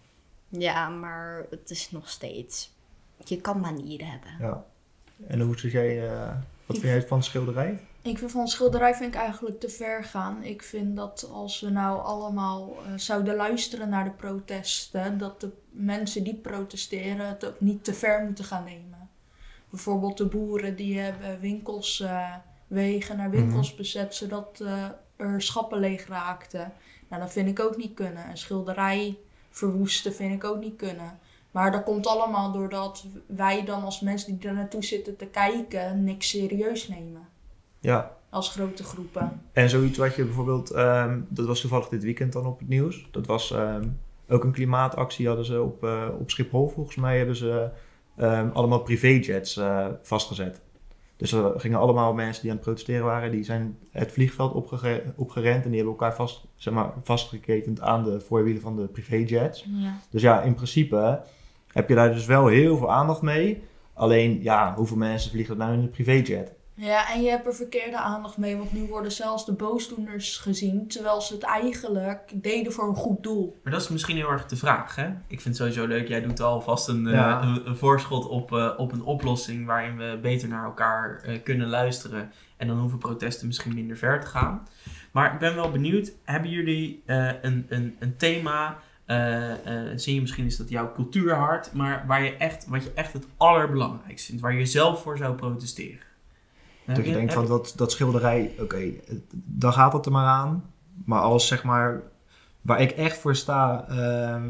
Ja, 0.49 0.89
maar 0.89 1.45
het 1.49 1.69
is 1.69 1.91
nog 1.91 2.09
steeds. 2.09 2.73
Je 3.17 3.41
kan 3.41 3.59
manieren 3.59 4.07
hebben. 4.07 4.31
Ja. 4.39 4.65
En 5.27 5.41
hoe 5.41 5.59
zit 5.59 5.71
jij, 5.71 6.09
eh, 6.09 6.27
wat 6.65 6.77
vind 6.77 6.91
jij 6.91 7.07
van 7.07 7.23
schilderij? 7.23 7.79
Ik 8.01 8.17
vind 8.17 8.31
van 8.31 8.47
schilderij 8.47 8.95
vind 8.95 9.13
ik 9.13 9.19
eigenlijk 9.19 9.59
te 9.59 9.69
ver 9.69 10.03
gaan. 10.03 10.43
Ik 10.43 10.63
vind 10.63 10.95
dat 10.95 11.29
als 11.31 11.59
we 11.59 11.69
nou 11.69 12.01
allemaal 12.01 12.69
eh, 12.69 12.93
zouden 12.95 13.35
luisteren 13.35 13.89
naar 13.89 14.03
de 14.03 14.09
protesten, 14.09 15.17
dat 15.17 15.41
de 15.41 15.49
mensen 15.69 16.23
die 16.23 16.35
protesteren 16.35 17.27
het 17.27 17.45
ook 17.45 17.59
niet 17.59 17.83
te 17.83 17.93
ver 17.93 18.23
moeten 18.23 18.45
gaan 18.45 18.63
nemen. 18.63 19.09
Bijvoorbeeld 19.69 20.17
de 20.17 20.25
boeren 20.25 20.75
die 20.75 20.99
hebben 20.99 21.39
winkels, 21.39 21.99
eh, 21.99 22.35
wegen 22.67 23.17
naar 23.17 23.29
winkels 23.29 23.75
bezet, 23.75 24.15
zodat 24.15 24.59
eh, 24.63 24.85
er 25.15 25.41
schappen 25.41 25.79
leeg 25.79 26.07
raakten. 26.07 26.73
Nou, 27.07 27.21
dat 27.21 27.31
vind 27.31 27.49
ik 27.49 27.59
ook 27.59 27.77
niet 27.77 27.93
kunnen. 27.93 28.29
Een 28.29 28.37
schilderij 28.37 29.17
verwoesten 29.49 30.13
vind 30.13 30.33
ik 30.33 30.43
ook 30.43 30.59
niet 30.59 30.75
kunnen. 30.75 31.19
Maar 31.53 31.71
dat 31.71 31.83
komt 31.83 32.07
allemaal 32.07 32.51
doordat 32.51 33.05
wij 33.25 33.65
dan 33.65 33.83
als 33.83 34.01
mensen 34.01 34.37
die 34.37 34.47
er 34.49 34.55
naartoe 34.55 34.83
zitten 34.83 35.15
te 35.15 35.25
kijken, 35.25 36.03
niks 36.03 36.29
serieus 36.29 36.87
nemen 36.87 37.27
Ja. 37.79 38.11
als 38.29 38.49
grote 38.49 38.83
groepen. 38.83 39.41
En 39.51 39.69
zoiets 39.69 39.97
wat 39.97 40.15
je 40.15 40.23
bijvoorbeeld, 40.25 40.71
ehm, 40.71 41.19
dat 41.29 41.45
was 41.45 41.61
toevallig 41.61 41.87
dit 41.89 42.03
weekend 42.03 42.33
dan 42.33 42.45
op 42.45 42.59
het 42.59 42.67
nieuws. 42.67 43.07
Dat 43.11 43.25
was 43.25 43.51
ehm, 43.51 43.87
ook 44.29 44.43
een 44.43 44.51
klimaatactie 44.51 45.27
hadden 45.27 45.45
ze 45.45 45.61
op, 45.61 45.83
eh, 45.83 46.07
op 46.19 46.29
Schiphol. 46.31 46.69
Volgens 46.69 46.95
mij 46.95 47.17
hebben 47.17 47.35
ze 47.35 47.69
ehm, 48.17 48.49
allemaal 48.53 48.79
privéjets 48.81 49.57
eh, 49.57 49.87
vastgezet. 50.01 50.61
Dus 51.17 51.31
er 51.31 51.59
gingen 51.59 51.79
allemaal 51.79 52.13
mensen 52.13 52.41
die 52.41 52.51
aan 52.51 52.57
het 52.57 52.65
protesteren 52.65 53.05
waren, 53.05 53.31
die 53.31 53.43
zijn 53.43 53.77
het 53.91 54.11
vliegveld 54.11 54.53
opgerend 55.15 55.63
en 55.63 55.69
die 55.69 55.79
hebben 55.79 55.93
elkaar 55.99 56.15
vast, 56.15 56.45
zeg 56.55 56.73
maar, 56.73 56.93
vastgeketend 57.03 57.81
aan 57.81 58.03
de 58.03 58.19
voorwielen 58.19 58.61
van 58.61 58.75
de 58.75 58.87
privéjets. 58.87 59.65
Ja. 59.69 59.93
Dus 60.09 60.21
ja, 60.21 60.41
in 60.41 60.53
principe 60.55 61.21
heb 61.73 61.89
je 61.89 61.95
daar 61.95 62.13
dus 62.13 62.25
wel 62.25 62.47
heel 62.47 62.77
veel 62.77 62.91
aandacht 62.91 63.21
mee. 63.21 63.63
Alleen, 63.93 64.41
ja, 64.41 64.73
hoeveel 64.75 64.97
mensen 64.97 65.31
vliegen 65.31 65.53
er 65.53 65.59
nou 65.59 65.73
in 65.73 65.79
een 65.79 65.89
privéjet? 65.89 66.53
ja, 66.75 67.13
en 67.13 67.21
je 67.21 67.29
hebt 67.29 67.45
er 67.45 67.55
verkeerde 67.55 67.97
aandacht 67.97 68.37
mee, 68.37 68.57
want 68.57 68.73
nu 68.73 68.87
worden 68.87 69.11
zelfs 69.11 69.45
de 69.45 69.53
boosdoeners 69.53 70.37
gezien, 70.37 70.87
terwijl 70.87 71.21
ze 71.21 71.33
het 71.33 71.43
eigenlijk 71.43 72.31
deden 72.33 72.73
voor 72.73 72.87
een 72.87 72.95
goed 72.95 73.23
doel. 73.23 73.59
Maar 73.63 73.73
dat 73.73 73.81
is 73.81 73.89
misschien 73.89 74.15
heel 74.15 74.29
erg 74.29 74.45
de 74.45 74.55
vraag, 74.55 74.95
hè? 74.95 75.07
Ik 75.27 75.41
vind 75.41 75.43
het 75.43 75.55
sowieso 75.55 75.87
leuk. 75.87 76.07
Jij 76.07 76.21
doet 76.21 76.39
alvast 76.39 76.87
een, 76.87 77.07
eh, 77.07 77.39
een, 77.41 77.67
een 77.67 77.77
voorschot 77.77 78.27
op, 78.27 78.53
eh, 78.53 78.69
op 78.77 78.91
een 78.91 79.03
oplossing 79.03 79.65
waarin 79.65 79.97
we 79.97 80.19
beter 80.21 80.47
naar 80.47 80.65
elkaar 80.65 81.21
eh, 81.23 81.43
kunnen 81.43 81.67
luisteren. 81.67 82.31
En 82.57 82.67
dan 82.67 82.79
hoeven 82.79 82.97
protesten 82.97 83.47
misschien 83.47 83.73
minder 83.73 83.97
ver 83.97 84.19
te 84.19 84.27
gaan. 84.27 84.67
Maar 85.11 85.33
ik 85.33 85.39
ben 85.39 85.55
wel 85.55 85.71
benieuwd, 85.71 86.11
hebben 86.23 86.49
jullie 86.49 87.01
eh, 87.05 87.27
een, 87.41 87.65
een, 87.69 87.95
een 87.99 88.17
thema? 88.17 88.77
Eh 89.05 89.51
eh, 89.91 89.97
zie 89.97 90.13
je 90.15 90.21
misschien 90.21 90.45
is 90.45 90.57
dat 90.57 90.69
jouw 90.69 90.91
cultuurhart, 90.93 91.73
maar 91.73 92.03
waar 92.07 92.23
je 92.23 92.37
echt, 92.37 92.67
wat 92.67 92.83
je 92.83 92.91
echt 92.93 93.13
het 93.13 93.25
allerbelangrijkste 93.37 94.27
vindt, 94.27 94.41
waar 94.41 94.53
je 94.53 94.65
zelf 94.65 95.01
voor 95.01 95.17
zou 95.17 95.35
protesteren. 95.35 95.99
Dat 96.85 96.95
Heb 96.95 97.05
je 97.05 97.11
je- 97.11 97.17
denkt 97.17 97.33
van 97.33 97.47
dat, 97.47 97.73
dat 97.75 97.91
schilderij, 97.91 98.51
oké, 98.59 98.77
het- 99.05 99.21
dan 99.33 99.73
gaat 99.73 99.93
het 99.93 100.05
er 100.05 100.11
maar 100.11 100.27
aan. 100.27 100.63
Maar 101.05 101.21
als 101.21 101.47
zeg 101.47 101.63
maar, 101.63 102.01
waar 102.61 102.81
ik 102.81 102.91
echt 102.91 103.17
voor 103.17 103.35
sta, 103.35 103.85
ehm, 103.89 104.49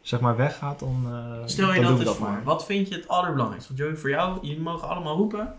zeg 0.00 0.20
maar 0.20 0.36
weggaat, 0.36 0.78
dan, 0.78 1.02
eh 1.06 1.42
Stel 1.44 1.72
je 1.74 1.80
dan 1.80 1.96
dat 1.96 2.06
eens 2.06 2.16
voor. 2.16 2.28
maar. 2.28 2.42
Wat 2.44 2.64
vind 2.64 2.88
je 2.88 2.94
het 2.94 3.08
allerbelangrijkste? 3.08 3.72
Want 3.74 3.84
Joey, 3.84 3.96
voor 4.00 4.10
jou, 4.10 4.38
jullie 4.46 4.60
mogen 4.62 4.88
allemaal 4.88 5.16
roepen. 5.16 5.54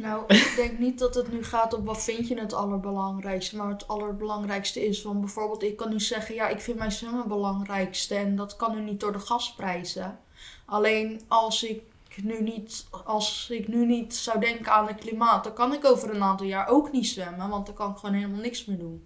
Nou, 0.00 0.24
ik 0.26 0.52
denk 0.56 0.78
niet 0.78 0.98
dat 0.98 1.14
het 1.14 1.32
nu 1.32 1.44
gaat 1.44 1.74
op 1.74 1.86
wat 1.86 2.04
vind 2.04 2.28
je 2.28 2.40
het 2.40 2.52
allerbelangrijkste, 2.54 3.56
maar 3.56 3.68
het 3.68 3.88
allerbelangrijkste 3.88 4.86
is, 4.86 5.02
want 5.02 5.20
bijvoorbeeld 5.20 5.62
ik 5.62 5.76
kan 5.76 5.88
nu 5.90 6.00
zeggen, 6.00 6.34
ja, 6.34 6.48
ik 6.48 6.60
vind 6.60 6.78
mijn 6.78 6.92
zwemmen 6.92 7.18
het 7.20 7.28
belangrijkste 7.28 8.14
en 8.14 8.36
dat 8.36 8.56
kan 8.56 8.74
nu 8.74 8.80
niet 8.82 9.00
door 9.00 9.12
de 9.12 9.18
gasprijzen. 9.18 10.18
Alleen 10.64 11.20
als 11.28 11.62
ik 11.64 11.82
nu 12.22 12.42
niet, 12.42 12.86
als 13.04 13.48
ik 13.50 13.68
nu 13.68 13.86
niet 13.86 14.14
zou 14.14 14.40
denken 14.40 14.72
aan 14.72 14.86
het 14.86 14.98
klimaat, 14.98 15.44
dan 15.44 15.52
kan 15.52 15.72
ik 15.72 15.84
over 15.84 16.14
een 16.14 16.22
aantal 16.22 16.46
jaar 16.46 16.68
ook 16.68 16.92
niet 16.92 17.06
zwemmen, 17.06 17.48
want 17.48 17.66
dan 17.66 17.74
kan 17.74 17.90
ik 17.90 17.96
gewoon 17.96 18.14
helemaal 18.14 18.40
niks 18.40 18.64
meer 18.64 18.78
doen. 18.78 19.02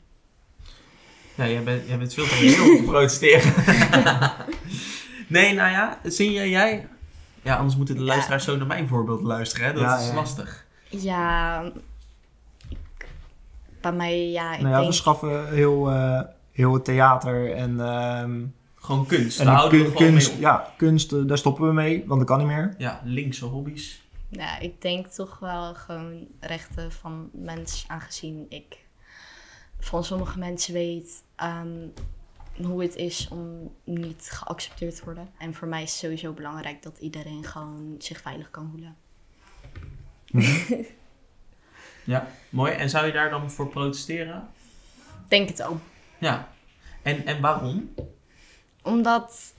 Ja, 1.35 1.47
jij 1.49 1.63
bent, 1.63 1.87
jij 1.89 1.99
bent 1.99 2.15
veel 2.15 2.25
te 2.25 2.69
om 2.71 2.77
te 2.77 2.83
protesteren. 2.91 3.55
nee, 5.29 5.55
nou 5.55 5.71
ja, 5.71 5.99
zie 6.03 6.31
je 6.33 6.49
jij? 6.49 6.89
Ja, 7.43 7.57
anders 7.57 7.77
moeten 7.77 7.95
de 7.95 8.01
Ja. 8.01 8.07
luisteraars 8.07 8.45
zo 8.45 8.57
naar 8.57 8.67
mijn 8.67 8.89
voorbeeld 8.89 9.23
luisteren. 9.23 9.67
Hè? 9.67 9.73
Dat 9.73 9.83
Ja, 9.83 9.99
is 9.99 10.07
ja. 10.07 10.15
lastig. 10.15 10.62
Ja, 11.01 11.63
ik- 12.69 13.09
bij 13.81 13.93
mij, 13.93 14.31
ja, 14.31 14.55
ik 14.55 14.61
Nou 14.61 14.81
ja, 14.83 14.87
we 14.87 14.93
schaffen 14.93 15.49
heel, 15.49 15.91
eh, 15.91 16.21
heel 16.53 16.73
het 16.75 16.85
theater 16.85 17.53
en, 17.55 17.81
ehm 17.81 18.41
Gewoon 18.75 19.07
kunst. 19.07 19.41
en 19.41 19.47
Daar 19.47 19.69
kun- 19.69 19.93
kunst. 19.93 20.29
mee 20.29 20.37
op. 20.37 20.43
Ja, 20.43 20.73
kunst, 20.77 21.13
eh, 21.13 21.21
daar 21.27 21.39
stoppen 21.39 21.67
we 21.67 21.73
mee, 21.73 22.05
want 22.07 22.21
dat 22.21 22.29
kan 22.29 22.39
niet 22.39 22.47
meer. 22.47 22.75
Ja, 22.79 23.01
linkse 23.05 23.45
hobby's. 23.45 24.01
Ja, 24.29 24.59
ik 24.59 24.83
denk 24.83 25.07
toch 25.07 25.39
wel 25.39 25.75
gewoon 25.75 26.27
rechten 26.41 26.93
van 26.93 27.29
mens, 27.33 27.85
aangezien 27.89 28.47
ik 28.49 28.79
van 29.81 30.05
sommige 30.05 30.39
mensen 30.39 30.73
weet 30.75 31.23
ehm, 31.37 31.87
hoe 32.63 32.83
het 32.83 32.97
is 32.97 33.29
om 33.31 33.71
niet 33.85 34.29
geaccepteerd 34.33 34.97
te 34.97 35.05
worden. 35.05 35.29
En 35.39 35.55
voor 35.55 35.69
mij 35.69 35.83
is 35.83 35.91
het 35.91 35.99
sowieso 36.01 36.33
belangrijk 36.33 36.83
dat 36.83 36.99
iedereen 36.99 37.45
gewoon 37.45 37.95
zich 37.99 38.21
veilig 38.21 38.51
kan 38.51 38.69
voelen. 38.71 38.97
Ja, 42.05 42.29
mooi. 42.49 42.73
En 42.73 42.91
zou 42.91 43.07
je 43.07 43.13
daar 43.13 43.31
dan 43.31 43.51
voor 43.51 43.69
protesteren? 43.69 44.49
Denk 45.29 45.49
het 45.49 45.63
ook. 45.63 45.81
Ja. 46.19 46.49
En, 47.03 47.27
en 47.27 47.41
waarom? 47.41 47.95
Omdat 48.83 49.55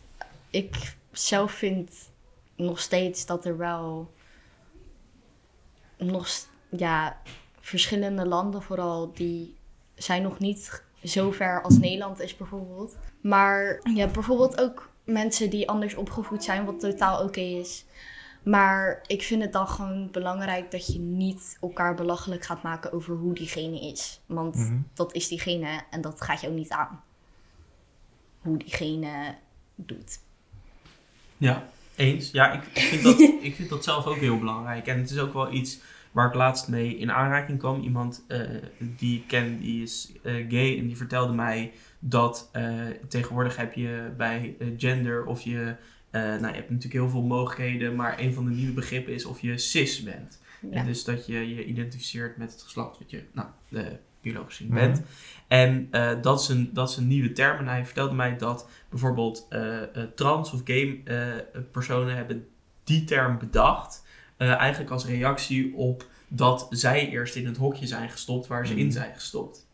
ik 0.50 0.96
zelf 1.12 1.52
vind 1.52 2.10
nog 2.56 2.80
steeds 2.80 3.26
dat 3.26 3.46
er 3.46 3.58
wel 3.58 4.14
nog 5.98 6.28
ja, 6.70 7.22
verschillende 7.60 8.26
landen 8.26 8.62
vooral 8.62 9.14
die 9.14 9.56
zijn 9.96 10.22
nog 10.22 10.40
niet 10.40 10.84
zo 11.04 11.32
ver 11.32 11.62
als 11.62 11.78
Nederland 11.78 12.20
is 12.20 12.38
bijvoorbeeld. 12.38 12.98
Maar 13.22 13.80
je 13.94 14.00
hebt 14.00 14.14
bijvoorbeeld 14.14 14.62
ook 14.62 14.90
mensen 15.04 15.50
die 15.50 15.70
anders 15.70 15.96
opgevoed 15.96 16.44
zijn, 16.44 16.66
wat 16.66 16.80
totaal 16.80 17.24
oké 17.24 17.40
is. 17.40 17.86
Maar 18.44 19.04
ik 19.08 19.22
vind 19.22 19.42
het 19.42 19.54
dan 19.54 19.68
gewoon 19.68 20.12
belangrijk 20.12 20.72
dat 20.72 20.94
je 20.94 21.00
niet 21.00 21.58
elkaar 21.62 21.96
belachelijk 21.96 22.44
gaat 22.46 22.64
maken 22.64 22.92
over 22.94 23.16
hoe 23.16 23.34
diegene 23.34 23.80
is. 23.92 24.22
Want 24.26 24.56
Mhm. 24.56 24.78
dat 24.94 25.14
is 25.14 25.28
diegene 25.28 25.82
en 25.90 26.02
dat 26.02 26.22
gaat 26.22 26.42
jou 26.42 26.54
niet 26.54 26.70
aan. 26.72 27.04
Hoe 28.42 28.58
diegene 28.58 29.36
doet. 29.76 30.20
Ja, 31.38 31.68
eens. 31.96 32.32
Ja, 32.32 32.52
ik, 32.52 32.64
ik, 32.74 32.82
vind 32.82 33.04
dat, 33.04 33.20
ik 33.42 33.56
vind 33.56 33.70
dat 33.70 33.84
zelf 33.84 34.06
ook 34.06 34.18
heel 34.18 34.40
belangrijk. 34.40 34.88
En 34.88 34.98
het 34.98 35.10
is 35.10 35.20
ook 35.20 35.34
wel 35.34 35.52
iets 35.54 35.80
waar 36.12 36.28
ik 36.28 36.34
laatst 36.34 36.68
mee 36.68 36.98
in 36.98 37.12
aanraking 37.12 37.60
kwam. 37.60 37.82
Iemand 37.82 38.24
eh, 38.28 38.40
die 38.80 39.18
ik 39.18 39.28
ken, 39.28 39.60
die 39.60 39.84
is 39.84 40.12
eh, 40.24 40.34
gay 40.34 40.78
en 40.78 40.88
die 40.88 40.98
vertelde 40.98 41.34
mij 41.34 41.72
dat 42.00 42.50
eh, 42.52 42.72
tegenwoordig 43.08 43.56
heb 43.56 43.74
je 43.74 44.12
bij 44.18 44.56
gender 44.78 45.26
of 45.26 45.42
je... 45.42 45.76
eh, 46.14 46.22
nou, 46.22 46.48
je 46.48 46.54
hebt 46.54 46.70
natuurlijk 46.70 46.94
heel 46.94 47.10
veel 47.10 47.22
mogelijkheden, 47.22 47.96
maar 47.96 48.20
een 48.20 48.34
van 48.34 48.46
de 48.46 48.52
nieuwe 48.52 48.74
begrippen 48.74 49.14
is 49.14 49.26
of 49.26 49.40
je 49.42 49.58
cis 49.58 50.04
bent. 50.04 50.42
Ja. 50.62 50.70
En 50.72 50.86
dus 50.86 51.04
dat 51.04 51.26
je 51.26 51.56
je 51.56 51.66
identificeert 51.66 52.38
met 52.38 52.52
het 52.52 52.62
geslacht 52.62 52.98
wat 53.00 53.12
je 53.12 53.24
nou, 53.32 53.48
biologisch 54.22 54.56
gezien 54.58 54.72
Mhm. 54.74 54.80
bent. 54.86 55.02
En 55.48 55.88
eh, 55.92 56.12
dat, 56.22 56.42
is 56.42 56.48
een, 56.48 56.70
dat 56.74 56.90
is 56.90 56.98
een 56.98 57.08
nieuwe 57.08 57.32
term. 57.32 57.58
En 57.60 57.68
hij 57.68 57.86
vertelde 57.86 58.16
mij 58.16 58.38
dat 58.38 58.70
bijvoorbeeld 58.90 59.46
eh, 59.50 59.82
eh, 59.84 59.88
trans 60.16 60.52
of 60.54 60.62
gay 60.64 61.02
eh, 61.06 61.22
personen 61.72 62.16
hebben 62.16 62.48
die 62.84 63.04
term 63.04 63.38
bedacht. 63.40 64.02
eh, 64.38 64.52
eigenlijk 64.54 64.92
als 64.92 65.06
reactie 65.06 65.74
op 65.76 66.06
dat 66.28 66.68
zij 66.70 67.10
eerst 67.10 67.36
in 67.36 67.46
het 67.46 67.58
hokje 67.58 67.88
zijn 67.88 68.10
gestopt 68.10 68.48
waar 68.48 68.68
ze 68.68 68.74
in 68.76 68.86
Mhm. 68.86 68.92
zijn 68.94 69.14
gestopt. 69.14 69.68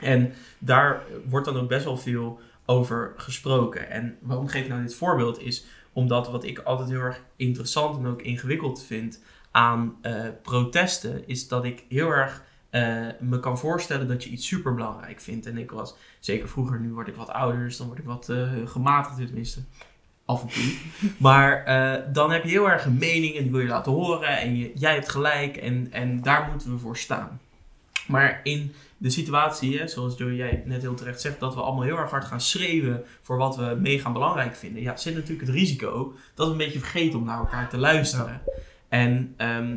En 0.00 0.32
daar 0.58 1.02
wordt 1.28 1.46
dan 1.46 1.56
ook 1.56 1.68
best 1.68 1.84
wel 1.84 1.96
veel 1.96 2.40
over 2.64 3.12
gesproken. 3.16 3.90
En 3.90 4.16
waarom 4.20 4.48
geef 4.48 4.62
ik 4.62 4.68
nou 4.68 4.82
dit 4.82 4.94
voorbeeld 4.94 5.40
is 5.40 5.64
omdat 5.96 6.30
wat 6.30 6.44
ik 6.44 6.58
altijd 6.58 6.88
heel 6.88 7.00
erg 7.00 7.22
interessant 7.36 7.98
en 7.98 8.06
ook 8.06 8.22
ingewikkeld 8.22 8.82
vind 8.82 9.22
aan 9.50 9.96
eh, 10.02 10.24
protesten, 10.42 11.28
is 11.28 11.48
dat 11.48 11.64
ik 11.64 11.84
heel 11.88 12.10
erg 12.10 12.42
eh, 12.70 13.06
me 13.20 13.40
kan 13.40 13.58
voorstellen 13.58 14.08
dat 14.08 14.24
je 14.24 14.30
iets 14.30 14.46
super 14.46 14.74
belangrijk 14.74 15.20
vindt. 15.20 15.46
En 15.46 15.58
ik 15.58 15.70
was, 15.70 15.96
zeker 16.20 16.48
vroeger, 16.48 16.80
nu 16.80 16.92
word 16.92 17.08
ik 17.08 17.16
wat 17.16 17.30
ouder, 17.30 17.64
dus 17.64 17.76
dan 17.76 17.86
word 17.86 17.98
ik 17.98 18.04
wat 18.04 18.28
eh 18.28 18.52
gematigd 18.64 19.16
tenminste. 19.16 19.60
Af 20.24 20.42
en 20.42 20.48
toe. 20.48 20.74
Maar 21.26 21.64
dan 22.12 22.30
heb 22.30 22.42
je 22.42 22.50
heel 22.50 22.70
erg 22.70 22.84
een 22.84 22.98
mening 22.98 23.34
en 23.34 23.42
die 23.42 23.52
wil 23.52 23.60
je 23.60 23.68
laten 23.68 23.92
horen. 23.92 24.38
En 24.38 24.56
je, 24.56 24.72
jij 24.74 24.94
hebt 24.94 25.08
gelijk 25.08 25.56
en, 25.56 25.92
en 25.92 26.22
daar 26.22 26.48
moeten 26.50 26.72
we 26.72 26.78
voor 26.78 26.96
staan. 26.96 27.40
Maar 28.06 28.40
in 28.42 28.72
de 28.96 29.10
situatie, 29.10 29.78
hè, 29.78 29.88
zoals 29.88 30.18
Joey 30.18 30.34
jij 30.34 30.62
net 30.64 30.82
heel 30.82 30.94
terecht 30.94 31.20
zegt, 31.20 31.40
dat 31.40 31.54
we 31.54 31.60
allemaal 31.60 31.84
heel 31.84 31.98
erg 31.98 32.10
hard 32.10 32.24
gaan 32.24 32.40
schreeuwen 32.40 33.04
voor 33.22 33.36
wat 33.36 33.56
we 33.56 33.76
mega 33.78 34.12
belangrijk 34.12 34.56
vinden. 34.56 34.82
Ja, 34.82 34.96
zit 34.96 35.14
natuurlijk 35.14 35.46
het 35.46 35.56
risico 35.56 36.14
dat 36.34 36.46
we 36.46 36.52
een 36.52 36.58
beetje 36.58 36.78
vergeten 36.78 37.18
om 37.18 37.24
naar 37.24 37.38
elkaar 37.38 37.68
te 37.68 37.78
luisteren. 37.78 38.42
En 38.88 39.34
ehm, 39.36 39.76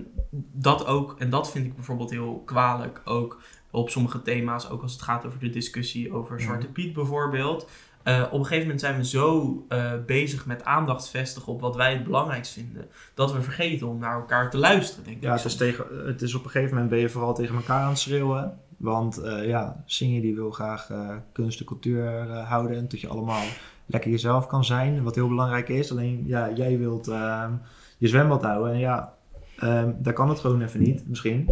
dat 0.51 0.85
ook, 0.85 1.15
en 1.19 1.29
dat 1.29 1.51
vind 1.51 1.65
ik 1.65 1.75
bijvoorbeeld 1.75 2.09
heel 2.09 2.41
kwalijk, 2.45 3.01
ook 3.05 3.41
op 3.71 3.89
sommige 3.89 4.21
thema's, 4.21 4.69
ook 4.69 4.81
als 4.81 4.91
het 4.91 5.01
gaat 5.01 5.25
over 5.25 5.39
de 5.39 5.49
discussie 5.49 6.13
over. 6.13 6.41
Zwarte 6.41 6.67
Piet 6.67 6.93
bijvoorbeeld. 6.93 7.69
Eh, 8.03 8.23
op 8.25 8.39
een 8.39 8.45
gegeven 8.45 8.61
moment 8.61 8.81
zijn 8.81 8.97
we 8.97 9.05
zo 9.05 9.65
eh, 9.69 9.91
bezig 10.05 10.45
met 10.45 10.63
aandacht 10.63 11.09
vestigen 11.09 11.53
op 11.53 11.61
wat 11.61 11.75
wij 11.75 11.93
het 11.93 12.03
belangrijkst 12.03 12.53
vinden, 12.53 12.87
dat 13.13 13.33
we 13.33 13.41
vergeten 13.41 13.87
om 13.87 13.99
naar 13.99 14.15
elkaar 14.15 14.49
te 14.49 14.57
luisteren, 14.57 15.03
denk 15.03 15.23
Ja, 15.23 15.29
ik. 15.31 15.37
het 15.37 15.45
is, 15.45 15.55
tegen, 15.55 15.85
het 16.05 16.21
is 16.21 16.35
op 16.35 16.43
een 16.43 16.49
gegeven 16.49 16.73
moment 16.73 16.89
ben 16.91 16.99
je 16.99 17.09
vooral 17.09 17.33
tegen 17.33 17.55
elkaar 17.55 17.81
aan 17.81 17.89
het 17.89 17.99
schreeuwen. 17.99 18.57
Want 18.77 19.17
eh 19.17 19.45
ja, 19.47 19.83
Singer 19.85 20.21
die 20.21 20.35
wil 20.35 20.51
graag 20.51 20.89
eh, 20.89 21.15
kunst 21.31 21.59
en 21.59 21.65
cultuur 21.65 22.29
eh, 22.29 22.47
houden. 22.49 22.77
En 22.77 22.87
dat 22.87 23.01
je 23.01 23.07
allemaal 23.07 23.43
lekker 23.85 24.11
jezelf 24.11 24.47
kan 24.47 24.65
zijn. 24.65 25.03
Wat 25.03 25.15
heel 25.15 25.27
belangrijk 25.27 25.69
is. 25.69 25.91
Alleen 25.91 26.23
ja, 26.27 26.51
jij 26.55 26.77
wilt 26.77 27.07
ehm, 27.07 27.51
je 27.97 28.07
zwembad 28.07 28.43
houden. 28.43 28.73
En 28.73 28.79
ja, 28.79 29.13
ehm, 29.57 29.91
daar 29.97 30.13
kan 30.13 30.29
het 30.29 30.39
gewoon 30.39 30.61
even 30.61 30.81
niet, 30.81 31.07
misschien. 31.07 31.49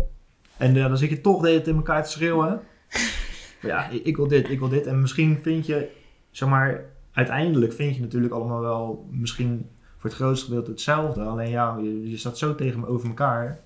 En 0.58 0.74
dan 0.74 0.98
zit 0.98 1.10
je 1.10 1.22
toch 1.22 1.42
de 1.42 1.48
hele 1.48 1.62
tijd 1.62 1.70
in 1.70 1.76
elkaar 1.76 2.04
te 2.04 2.12
schreeuwen. 2.12 2.60
ja, 3.62 3.90
ik, 3.90 4.04
ik 4.06 4.16
wil 4.16 4.28
dit, 4.28 4.50
ik 4.50 4.60
wil 4.60 4.70
dit. 4.70 4.86
En 4.86 5.02
misschien 5.02 5.40
vind 5.42 5.66
je, 5.66 5.90
zeg 6.38 6.50
maar, 6.50 6.84
uiteindelijk 7.12 7.74
vind 7.74 7.96
je 7.96 8.02
natuurlijk 8.02 8.34
allemaal 8.34 8.62
wel 8.62 9.08
misschien 9.12 9.70
voor 9.98 10.10
het 10.10 10.20
grootste 10.20 10.46
gedeelte 10.46 10.72
hetzelfde. 10.72 11.24
Alleen 11.24 11.50
ja, 11.50 11.78
je, 11.82 12.18
staat 12.18 12.38
zo 12.38 12.56
tegen 12.56 12.80
me 12.80 12.88
over 12.88 13.08
elkaar. 13.08 13.60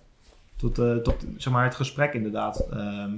Tot, 0.56 0.80
eh, 0.80 0.96
tot 0.96 1.26
zeg 1.38 1.54
het 1.54 1.76
gesprek 1.76 2.14
inderdaad 2.14 2.60
ehm, 2.60 3.18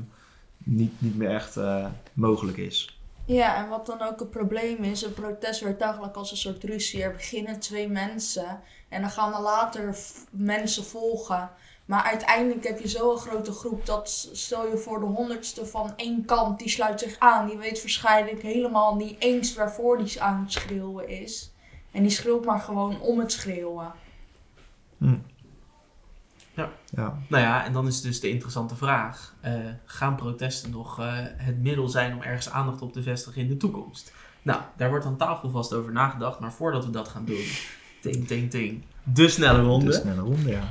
niet, 0.57 1.01
niet 1.01 1.17
meer 1.17 1.29
echt 1.29 1.57
eh, 1.57 1.85
mogelijk 2.13 2.57
is. 2.57 2.99
Ja, 3.25 3.63
en 3.63 3.69
wat 3.69 3.85
dan 3.85 4.01
ook 4.01 4.19
het 4.19 4.29
probleem 4.29 4.83
is, 4.83 5.01
een 5.01 5.13
protest 5.13 5.61
werd 5.61 5.81
eigenlijk 5.81 6.15
als 6.15 6.31
een 6.31 6.37
soort 6.37 6.63
ruzie. 6.63 7.03
Er 7.03 7.11
beginnen 7.11 7.59
twee 7.59 7.89
mensen 7.89 8.59
en 8.89 9.01
dan 9.01 9.09
gaan 9.09 9.33
er 9.33 9.41
later 9.41 9.95
mensen 10.29 10.83
volgen. 10.83 11.49
Maar 11.85 12.03
uiteindelijk 12.03 12.67
heb 12.67 12.79
je 12.79 12.87
zo'n 12.87 13.17
grote 13.17 13.51
groep 13.51 13.85
dat, 13.85 14.29
stel 14.31 14.67
je 14.67 14.77
voor 14.77 14.99
de 14.99 15.05
honderdste 15.05 15.65
van 15.65 15.93
één 15.95 16.25
kant, 16.25 16.59
die 16.59 16.69
sluit 16.69 16.99
zich 16.99 17.19
aan. 17.19 17.47
Die 17.47 17.57
weet 17.57 17.81
waarschijnlijk 17.81 18.41
helemaal 18.41 18.95
niet 18.95 19.15
eens 19.19 19.55
waarvoor 19.55 19.97
die 19.97 20.21
aan 20.21 20.41
het 20.41 20.51
schreeuwen 20.51 21.09
is. 21.09 21.51
En 21.91 22.01
die 22.01 22.11
schreeuwt 22.11 22.45
maar 22.45 22.59
gewoon 22.59 22.99
om 22.99 23.19
het 23.19 23.31
schreeuwen. 23.31 23.91
Ja. 26.55 26.69
Nou 27.27 27.43
ja, 27.43 27.65
en 27.65 27.73
dan 27.73 27.87
is 27.87 28.01
dus 28.01 28.19
de 28.19 28.29
interessante 28.29 28.75
vraag: 28.75 29.35
eh, 29.41 29.53
gaan 29.85 30.15
protesten 30.15 30.71
nog 30.71 30.99
eh, 30.99 31.13
het 31.37 31.61
middel 31.61 31.87
zijn 31.87 32.13
om 32.13 32.21
ergens 32.21 32.49
aandacht 32.49 32.81
op 32.81 32.93
te 32.93 33.03
vestigen 33.03 33.41
in 33.41 33.47
de 33.47 33.57
toekomst? 33.57 34.13
Nou, 34.41 34.61
daar 34.77 34.89
wordt 34.89 35.05
aan 35.05 35.17
tafel 35.17 35.49
vast 35.49 35.73
over 35.73 35.91
nagedacht, 35.91 36.39
maar 36.39 36.53
voordat 36.53 36.85
we 36.85 36.91
dat 36.91 37.07
gaan 37.07 37.25
doen, 37.25 37.45
ting, 38.01 38.27
ting, 38.27 38.49
ting. 38.49 38.83
De 39.03 39.29
snelle 39.29 39.61
ronde. 39.61 39.85
De 39.85 39.93
snelle 39.93 40.21
ronde, 40.21 40.49
ja. 40.49 40.63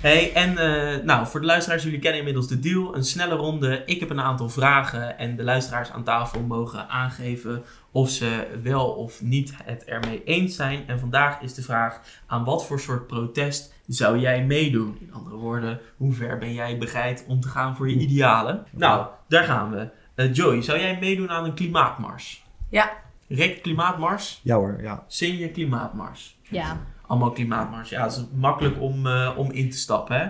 Hey, 0.00 0.32
en 0.32 0.58
eh, 0.58 1.04
nou, 1.04 1.26
voor 1.26 1.40
de 1.40 1.46
luisteraars, 1.46 1.82
jullie 1.82 1.98
kennen 1.98 2.18
inmiddels 2.18 2.48
de 2.48 2.58
deal. 2.58 2.96
Een 2.96 3.04
snelle 3.04 3.34
ronde. 3.34 3.82
Ik 3.86 4.00
heb 4.00 4.10
een 4.10 4.20
aantal 4.20 4.48
vragen 4.48 5.18
en 5.18 5.36
de 5.36 5.42
luisteraars 5.42 5.90
aan 5.90 6.04
tafel 6.04 6.40
mogen 6.40 6.88
aangeven 6.88 7.62
of 7.90 8.10
ze 8.10 8.58
wel 8.62 8.88
of 8.88 9.22
niet 9.22 9.52
het 9.64 9.84
ermee 9.84 10.24
eens 10.24 10.56
zijn. 10.56 10.88
En 10.88 10.98
vandaag 10.98 11.40
is 11.40 11.54
de 11.54 11.62
vraag, 11.62 12.00
aan 12.26 12.44
wat 12.44 12.66
voor 12.66 12.80
soort 12.80 13.06
protest 13.06 13.74
zou 13.86 14.18
jij 14.18 14.44
meedoen? 14.44 14.96
In 15.00 15.12
andere 15.12 15.36
woorden, 15.36 15.80
hoe 15.96 16.12
ver 16.12 16.38
ben 16.38 16.54
jij 16.54 16.78
bereid 16.78 17.24
om 17.28 17.40
te 17.40 17.48
gaan 17.48 17.76
voor 17.76 17.90
je 17.90 17.96
idealen? 17.96 18.66
Nou, 18.70 19.06
daar 19.28 19.44
gaan 19.44 19.70
we. 19.70 19.88
Eh, 20.14 20.34
Joy, 20.34 20.62
zou 20.62 20.78
jij 20.78 20.98
meedoen 21.00 21.30
aan 21.30 21.44
een 21.44 21.54
klimaatmars? 21.54 22.44
Ja. 22.68 22.92
Rek 23.28 23.62
klimaatmars? 23.62 24.40
Ja 24.42 24.56
hoor, 24.56 24.78
ja. 24.82 25.04
Zing 25.06 25.38
je 25.38 25.50
klimaatmars? 25.50 26.38
Ja, 26.42 26.80
Allemaal 27.10 27.30
klimaatmars. 27.32 27.88
Ja, 27.88 28.02
het 28.02 28.12
is 28.12 28.24
makkelijk 28.34 28.80
om, 28.80 29.06
eh, 29.06 29.30
om 29.36 29.50
in 29.50 29.70
te 29.70 29.76
stappen, 29.76 30.20
hè? 30.20 30.28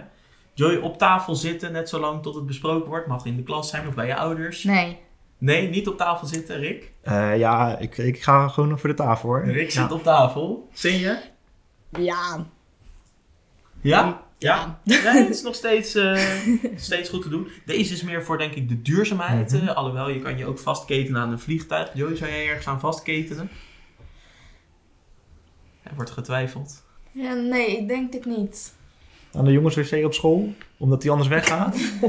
Joy, 0.54 0.76
op 0.76 0.98
tafel 0.98 1.34
zitten, 1.34 1.72
net 1.72 1.88
zolang 1.88 2.22
tot 2.22 2.34
het 2.34 2.46
besproken 2.46 2.88
wordt. 2.88 3.06
Mag 3.06 3.24
in 3.24 3.36
de 3.36 3.42
klas 3.42 3.70
zijn 3.70 3.88
of 3.88 3.94
bij 3.94 4.06
je 4.06 4.16
ouders. 4.16 4.64
Nee. 4.64 4.98
Nee, 5.38 5.68
niet 5.68 5.88
op 5.88 5.96
tafel 5.96 6.26
zitten, 6.26 6.56
Rick. 6.58 6.92
Eh, 7.02 7.38
ja, 7.38 7.78
ik, 7.78 7.98
ik 7.98 8.22
ga 8.22 8.48
gewoon 8.48 8.68
nog 8.68 8.80
voor 8.80 8.88
de 8.88 8.94
tafel 8.94 9.28
hoor. 9.28 9.44
Rick 9.44 9.70
Ja. 9.70 9.82
zit 9.82 9.92
op 9.92 10.02
tafel. 10.02 10.68
Zing 10.72 11.00
je? 11.00 11.18
ja, 11.98 12.46
Ja? 13.80 14.20
Ja? 14.38 14.78
Ja, 14.84 15.00
het 15.12 15.28
is 15.30 15.42
nog 15.42 15.54
steeds, 15.54 15.94
eh, 15.94 16.18
steeds 16.76 17.08
goed 17.08 17.22
te 17.22 17.28
doen. 17.28 17.48
Deze 17.66 17.92
is 17.92 18.02
meer 18.02 18.24
voor, 18.24 18.38
denk 18.38 18.54
ik, 18.54 18.68
de 18.68 18.82
duurzaamheid. 18.82 19.52
Eh, 19.60 19.76
alhoewel, 19.76 20.08
je 20.10 20.18
kan 20.20 20.38
je 20.38 20.46
ook 20.46 20.58
vastketenen 20.58 21.20
aan 21.20 21.30
een 21.32 21.38
vliegtuig. 21.40 21.90
Joy, 21.94 22.16
zou 22.16 22.30
jij 22.30 22.48
ergens 22.48 22.66
aan 22.66 22.80
vastketenen? 22.80 23.50
Er 25.90 25.96
wordt 25.96 26.10
getwijfeld. 26.10 26.82
Ja, 27.12 27.34
nee, 27.34 27.76
ik 27.78 27.88
denk 27.88 28.12
het 28.12 28.24
niet. 28.24 28.72
Aan 29.32 29.44
de 29.44 29.52
jongenswc 29.52 30.04
op 30.04 30.14
school, 30.14 30.52
omdat 30.76 31.02
die 31.02 31.10
anders 31.10 31.28
weggaat. 31.28 31.76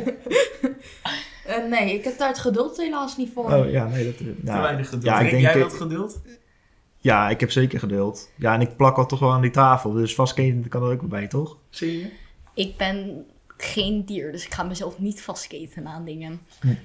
Eh, 1.45 1.69
nee, 1.69 1.93
ik 1.93 2.03
heb 2.03 2.17
daar 2.17 2.27
het 2.27 2.39
geduld 2.39 2.77
helaas 2.77 3.17
niet 3.17 3.29
voor. 3.33 3.53
Oh 3.53 3.71
ja, 3.71 3.87
nee, 3.87 4.05
dat... 4.05 4.17
Te 4.17 4.35
Ja, 4.43 4.61
weinig 4.61 4.85
geduld. 4.85 5.03
ja, 5.03 5.19
ik 5.19 5.29
denk, 5.29 5.41
jij 5.41 5.53
wilt 5.53 5.73
geduld? 5.73 6.21
ja, 6.97 7.29
ik 7.29 7.39
heb 7.39 7.51
zeker 7.51 7.79
geduld. 7.79 8.29
Ja, 8.35 8.53
en 8.53 8.61
ik 8.61 8.75
plak 8.75 8.97
al 8.97 9.05
toch 9.05 9.19
wel 9.19 9.31
aan 9.31 9.41
die 9.41 9.51
tafel, 9.51 9.91
dus 9.91 10.15
vastketen 10.15 10.67
kan 10.67 10.83
er 10.83 10.91
ook 10.91 10.99
wel 10.99 11.09
bij, 11.09 11.27
toch? 11.27 11.57
Zing 11.69 11.91
je? 11.91 12.09
ik 12.53 12.77
ben 12.77 13.25
geen 13.57 14.05
dier, 14.05 14.31
dus 14.31 14.45
ik 14.45 14.53
ga 14.53 14.63
mezelf 14.63 14.99
niet 14.99 15.21
vastketen 15.21 15.87
aan 15.87 16.05
dingen. 16.05 16.41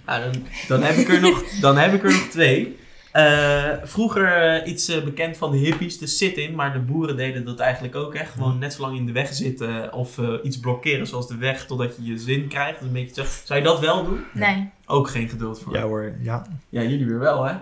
Nou, 0.07 0.23
dan, 0.23 0.43
dan, 0.69 0.83
heb 0.83 0.97
ik 0.97 1.09
er 1.09 1.21
nog, 1.21 1.45
dan 1.61 1.77
heb 1.77 1.93
ik 1.93 2.03
er 2.03 2.13
nog 2.13 2.29
twee. 2.31 2.77
Eh, 3.17 3.73
vroeger 3.83 4.27
eh, 4.27 4.71
iets 4.71 4.89
eh, 4.89 5.05
bekend 5.05 5.37
van 5.37 5.51
de 5.51 5.57
hippies, 5.57 5.99
de 5.99 6.07
sit-in, 6.07 6.55
maar 6.55 6.73
de 6.73 6.79
boeren 6.79 7.17
deden 7.17 7.45
dat 7.45 7.59
eigenlijk 7.59 7.95
ook. 7.95 8.17
Hè? 8.19 8.25
Gewoon 8.25 8.59
net 8.59 8.73
zo 8.73 8.83
lang 8.83 8.97
in 8.97 9.07
de 9.07 9.13
weg 9.13 9.35
zitten 9.35 9.93
of 9.93 10.19
eh, 10.19 10.33
iets 10.43 10.61
blokkeren 10.61 11.07
zoals 11.07 11.29
de 11.29 11.37
weg 11.37 11.67
totdat 11.67 11.97
je 11.97 12.05
je 12.05 12.19
zin 12.19 12.49
krijgt. 12.49 12.73
Dat 12.73 12.81
is 12.81 12.87
een 12.87 12.93
beetje 12.93 13.23
zo. 13.25 13.29
Zou 13.45 13.59
je 13.59 13.65
dat 13.65 13.81
wel 13.81 14.05
doen? 14.05 14.25
Nee. 14.33 14.71
Ook 14.87 15.09
geen 15.09 15.29
geduld 15.29 15.61
voor. 15.61 15.75
Ja 15.75 15.83
hoor, 15.83 16.17
ja. 16.21 16.47
Ja, 16.69 16.83
jullie 16.83 17.07
weer 17.07 17.19
wel 17.19 17.45
hè? 17.45 17.55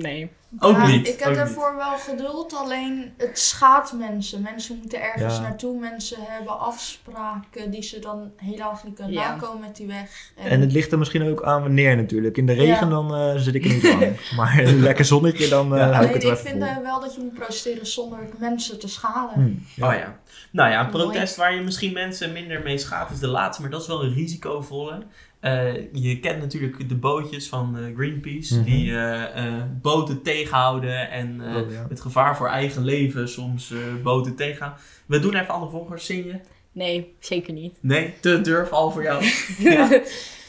Nee. 0.00 0.30
Ook 0.58 0.76
Ja, 0.76 0.86
niet. 0.86 1.08
Ik 1.08 1.18
heb 1.18 1.28
ook 1.28 1.34
daarvoor 1.34 1.76
wel 1.76 1.98
geduld, 1.98 2.54
alleen 2.54 3.12
het 3.16 3.38
schaadt 3.38 3.92
mensen. 3.92 4.42
Mensen 4.42 4.78
moeten 4.78 5.02
ergens 5.02 5.34
Ja. 5.36 5.40
naartoe. 5.40 5.80
Mensen 5.80 6.16
hebben 6.20 6.58
afspraken 6.58 7.70
die 7.70 7.82
ze 7.82 7.98
dan 7.98 8.30
helaas 8.36 8.84
niet 8.84 8.94
kunnen 8.94 9.12
Ja. 9.12 9.28
nakomen 9.34 9.60
met 9.60 9.76
die 9.76 9.86
weg. 9.86 10.32
En 10.36 10.60
het 10.60 10.72
ligt 10.72 10.92
er 10.92 10.98
misschien 10.98 11.28
ook 11.30 11.42
aan 11.42 11.62
wanneer 11.62 11.96
natuurlijk. 11.96 12.36
In 12.36 12.46
de 12.46 12.52
regen 12.52 12.88
Ja. 12.88 12.92
dan 12.94 13.14
eh, 13.14 13.36
zit 13.36 13.54
ik 13.54 13.64
er 13.64 13.70
niet 13.72 13.82
lang. 13.82 14.16
maar 14.36 14.58
een 14.58 14.80
lekker 14.80 15.04
zonnetje 15.04 15.48
dan 15.48 15.72
eh 15.74 15.78
Ja. 15.78 15.90
hou 15.92 15.94
ik 15.94 16.04
Nee, 16.04 16.12
het 16.14 16.22
wel 16.22 16.32
ik 16.32 16.38
vind 16.38 16.82
wel 16.82 17.00
dat 17.00 17.14
je 17.14 17.20
moet 17.20 17.34
protesteren 17.34 17.86
zonder 17.86 18.18
mensen 18.38 18.78
te 18.78 18.88
schaden. 18.88 19.64
Hm, 19.76 19.84
Oh 19.84 19.94
ja. 19.94 20.20
Nou 20.50 20.70
ja, 20.70 20.80
een 20.84 20.90
Mooi. 20.90 21.04
protest 21.04 21.36
waar 21.36 21.54
je 21.54 21.60
misschien 21.60 21.92
mensen 21.92 22.32
minder 22.32 22.62
mee 22.62 22.78
schaadt 22.78 23.10
is 23.10 23.18
de 23.18 23.26
laatste, 23.26 23.62
maar 23.62 23.70
dat 23.70 23.80
is 23.80 23.86
wel 23.86 24.04
een 24.04 24.14
risicovolle. 24.14 25.02
Eh, 25.42 25.92
je 25.92 26.20
kent 26.20 26.40
natuurlijk 26.40 26.88
de 26.88 26.94
bootjes 26.94 27.48
van 27.48 27.76
eh, 27.78 27.96
Greenpeace, 27.96 28.54
Mhm. 28.54 28.64
die 28.64 28.90
eh, 28.96 29.46
eh, 29.46 29.62
boten 29.82 30.22
tegenhouden 30.22 31.10
en 31.10 31.40
eh, 31.40 31.56
Oh, 31.56 31.70
ja. 31.72 31.86
met 31.88 32.00
gevaar 32.00 32.36
voor 32.36 32.48
eigen 32.48 32.84
leven 32.84 33.28
soms 33.28 33.72
eh, 33.72 33.78
boten 34.02 34.34
tegenhouden. 34.34 34.80
We 35.06 35.18
doen 35.18 35.34
even 35.34 35.48
andere 35.54 35.70
volgers. 35.70 36.06
Zing 36.06 36.24
je? 36.24 36.38
Nee, 36.72 37.14
zeker 37.18 37.52
niet. 37.52 37.74
Nee? 37.80 38.14
Te 38.20 38.40
durf 38.40 38.70
al 38.70 38.90
voor 38.90 39.02
jou. 39.02 39.24
ja. 39.58 40.00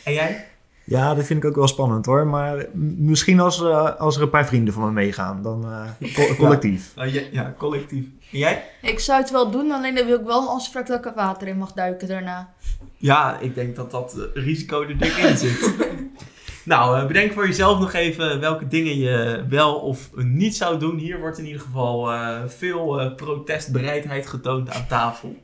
En 0.03 0.13
jij? 0.13 0.45
Ja, 0.83 1.13
dat 1.15 1.25
vind 1.25 1.43
ik 1.43 1.49
ook 1.49 1.55
wel 1.55 1.67
spannend 1.67 2.05
hoor. 2.05 2.27
Maar 2.27 2.65
misschien 2.97 3.39
als, 3.39 3.61
als 3.97 4.15
er 4.15 4.21
een 4.21 4.29
paar 4.29 4.45
vrienden 4.47 4.73
van 4.73 4.83
me 4.83 4.91
meegaan, 4.91 5.41
dan 5.43 5.63
eh, 5.63 6.13
co- 6.13 6.35
collectief. 6.43 6.93
Oh, 6.97 7.05
ja, 7.07 7.21
ja, 7.31 7.53
collectief. 7.57 8.05
En 8.33 8.39
jij? 8.39 8.69
Ik 8.81 8.99
zou 8.99 9.21
het 9.21 9.31
wel 9.31 9.51
doen, 9.51 9.71
alleen 9.71 9.95
dan 9.95 10.05
wil 10.05 10.19
ik 10.19 10.25
wel 10.25 10.41
een 10.41 10.47
afspraak 10.47 10.87
dat 10.87 10.99
ik 10.99 11.05
het 11.05 11.15
water 11.15 11.47
in 11.47 11.57
mag 11.57 11.71
duiken 11.71 12.07
daarna. 12.07 12.53
Ja, 12.97 13.39
ik 13.39 13.55
denk 13.55 13.75
dat 13.75 13.91
dat 13.91 14.17
eh, 14.17 14.43
risico 14.43 14.81
er 14.81 14.97
dik 14.97 15.13
in 15.13 15.37
zit. 15.37 15.73
nou, 16.65 16.99
eh, 16.99 17.07
bedenk 17.07 17.31
voor 17.33 17.47
jezelf 17.47 17.79
nog 17.79 17.93
even 17.93 18.39
welke 18.39 18.67
dingen 18.67 18.97
je 18.97 19.45
wel 19.49 19.75
of 19.75 20.09
niet 20.15 20.55
zou 20.55 20.79
doen. 20.79 20.97
Hier 20.97 21.19
wordt 21.19 21.37
in 21.37 21.45
ieder 21.45 21.61
geval 21.61 22.11
eh, 22.11 22.41
veel 22.47 23.01
eh, 23.01 23.15
protestbereidheid 23.15 24.27
getoond 24.27 24.69
aan 24.69 24.87
tafel. 24.87 25.35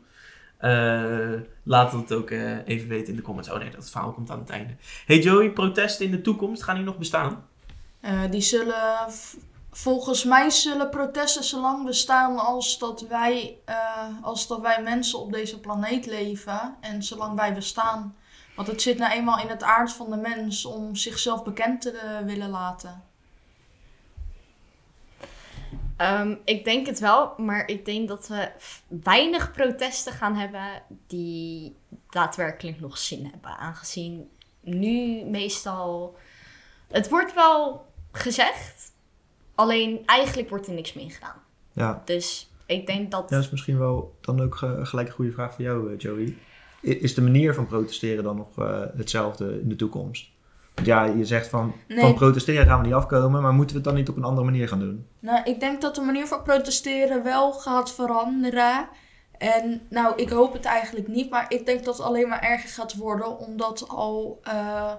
Eh, 0.60 1.34
laat 1.64 1.92
het 1.92 2.14
ook 2.14 2.30
eh, 2.30 2.68
even 2.68 2.88
weten 2.88 3.08
in 3.10 3.16
de 3.16 3.22
comments. 3.22 3.52
Oh 3.52 3.60
nee, 3.60 3.70
dat 3.72 3.90
verhaal 3.90 4.12
komt 4.12 4.30
aan 4.30 4.40
het 4.40 4.50
einde. 4.50 4.74
Hey 5.06 5.20
Joey, 5.20 5.52
protesten 5.52 6.06
in 6.06 6.12
de 6.12 6.22
toekomst, 6.22 6.64
gaan 6.64 6.76
die 6.76 6.84
nog 6.84 6.98
bestaan? 6.98 7.46
Eh, 8.02 8.22
die 8.30 8.42
zullen, 8.42 9.08
volgens 9.72 10.24
mij 10.24 10.50
zullen 10.50 10.90
protesten 10.90 11.44
zo 11.44 11.62
lang 11.62 11.86
bestaan 11.86 12.38
als 12.38 12.78
dat, 12.78 13.02
wij, 13.02 13.58
eh, 13.66 14.08
als 14.22 14.48
dat 14.48 14.62
wij 14.62 14.82
mensen 14.82 15.20
op 15.20 15.32
deze 15.32 15.60
planeet 15.60 16.06
leven 16.06 16.76
en 16.82 17.04
zolang 17.04 17.36
wij 17.36 17.54
bestaan. 17.54 18.16
Want 18.56 18.68
het 18.68 18.82
zit 18.82 18.98
nou 18.98 19.12
eenmaal 19.12 19.40
in 19.40 19.48
het 19.48 19.64
aard 19.64 19.94
van 19.94 20.10
de 20.10 20.18
mens 20.18 20.66
om 20.66 20.96
zichzelf 20.96 21.44
bekend 21.44 21.82
te 21.82 21.92
eh, 21.92 22.26
willen 22.26 22.50
laten. 22.50 23.04
Ehm, 25.98 26.36
ik 26.46 26.64
denk 26.66 26.86
het 26.86 27.00
wel, 27.00 27.34
maar 27.38 27.68
ik 27.68 27.86
denk 27.86 28.08
dat 28.08 28.28
we 28.28 28.52
weinig 28.88 29.52
protesten 29.52 30.14
gaan 30.14 30.36
hebben 30.36 30.84
die 31.08 31.76
daadwerkelijk 32.10 32.80
nog 32.80 32.98
zin 32.98 33.30
hebben. 33.32 33.58
Aangezien 33.58 34.30
nu 34.62 35.24
meestal. 35.26 36.18
Het 36.88 37.10
wordt 37.10 37.34
wel 37.34 37.86
gezegd, 38.12 38.89
alleen 39.60 40.00
eigenlijk 40.06 40.50
wordt 40.50 40.68
er 40.68 40.74
niks 40.74 40.94
mee 40.94 41.10
gedaan. 41.10 41.36
Ja. 41.72 42.02
Dus 42.06 42.52
ik 42.66 42.88
denk 42.88 43.12
dat. 43.12 43.30
Ja, 43.30 43.36
dat 43.36 43.46
is 43.46 43.52
misschien 43.52 43.78
wel 43.78 44.16
dan 44.22 44.42
ook 44.42 44.60
eh, 44.62 44.86
gelijk 44.86 45.08
een 45.08 45.14
goede 45.14 45.32
vraag 45.32 45.54
voor 45.54 45.64
jou, 45.64 45.94
eh, 45.94 46.00
Joey. 46.00 46.38
Is 46.82 47.14
de 47.14 47.22
manier 47.22 47.54
van 47.54 47.68
protesteren 47.68 48.24
dan 48.24 48.36
nog 48.36 48.58
eh, 48.58 48.82
hetzelfde 48.98 49.62
in 49.62 49.70
de 49.70 49.76
toekomst? 49.76 50.30
Want 50.76 50.88
ja, 50.88 51.04
je 51.04 51.26
zegt 51.26 51.48
van, 51.48 51.74
Nee. 51.88 52.00
van 52.00 52.14
protesteren 52.14 52.66
gaan 52.66 52.80
we 52.80 52.86
niet 52.86 52.96
afkomen, 52.96 53.42
maar 53.42 53.54
moeten 53.54 53.76
we 53.76 53.82
het 53.82 53.90
dan 53.90 53.98
niet 53.98 54.10
op 54.10 54.18
een 54.18 54.24
andere 54.24 54.46
manier 54.46 54.68
gaan 54.68 54.80
doen? 54.80 55.06
Nou, 55.20 55.44
ik 55.44 55.60
denk 55.60 55.82
dat 55.82 55.96
de 55.96 56.02
manier 56.02 56.28
van 56.28 56.42
protesteren 56.44 57.24
wel 57.24 57.52
gaat 57.52 57.92
veranderen. 57.92 58.90
En 59.38 59.82
nou, 59.90 60.16
ik 60.16 60.30
hoop 60.30 60.54
het 60.54 60.66
eigenlijk 60.66 61.08
niet, 61.08 61.30
maar 61.30 61.46
ik 61.50 61.66
denk 61.66 61.86
dat 61.86 61.98
het 61.98 62.06
alleen 62.06 62.28
maar 62.28 62.42
erger 62.42 62.70
gaat 62.70 62.96
worden, 62.96 63.38
omdat 63.38 63.86
al 63.88 64.40
eh, 64.44 64.94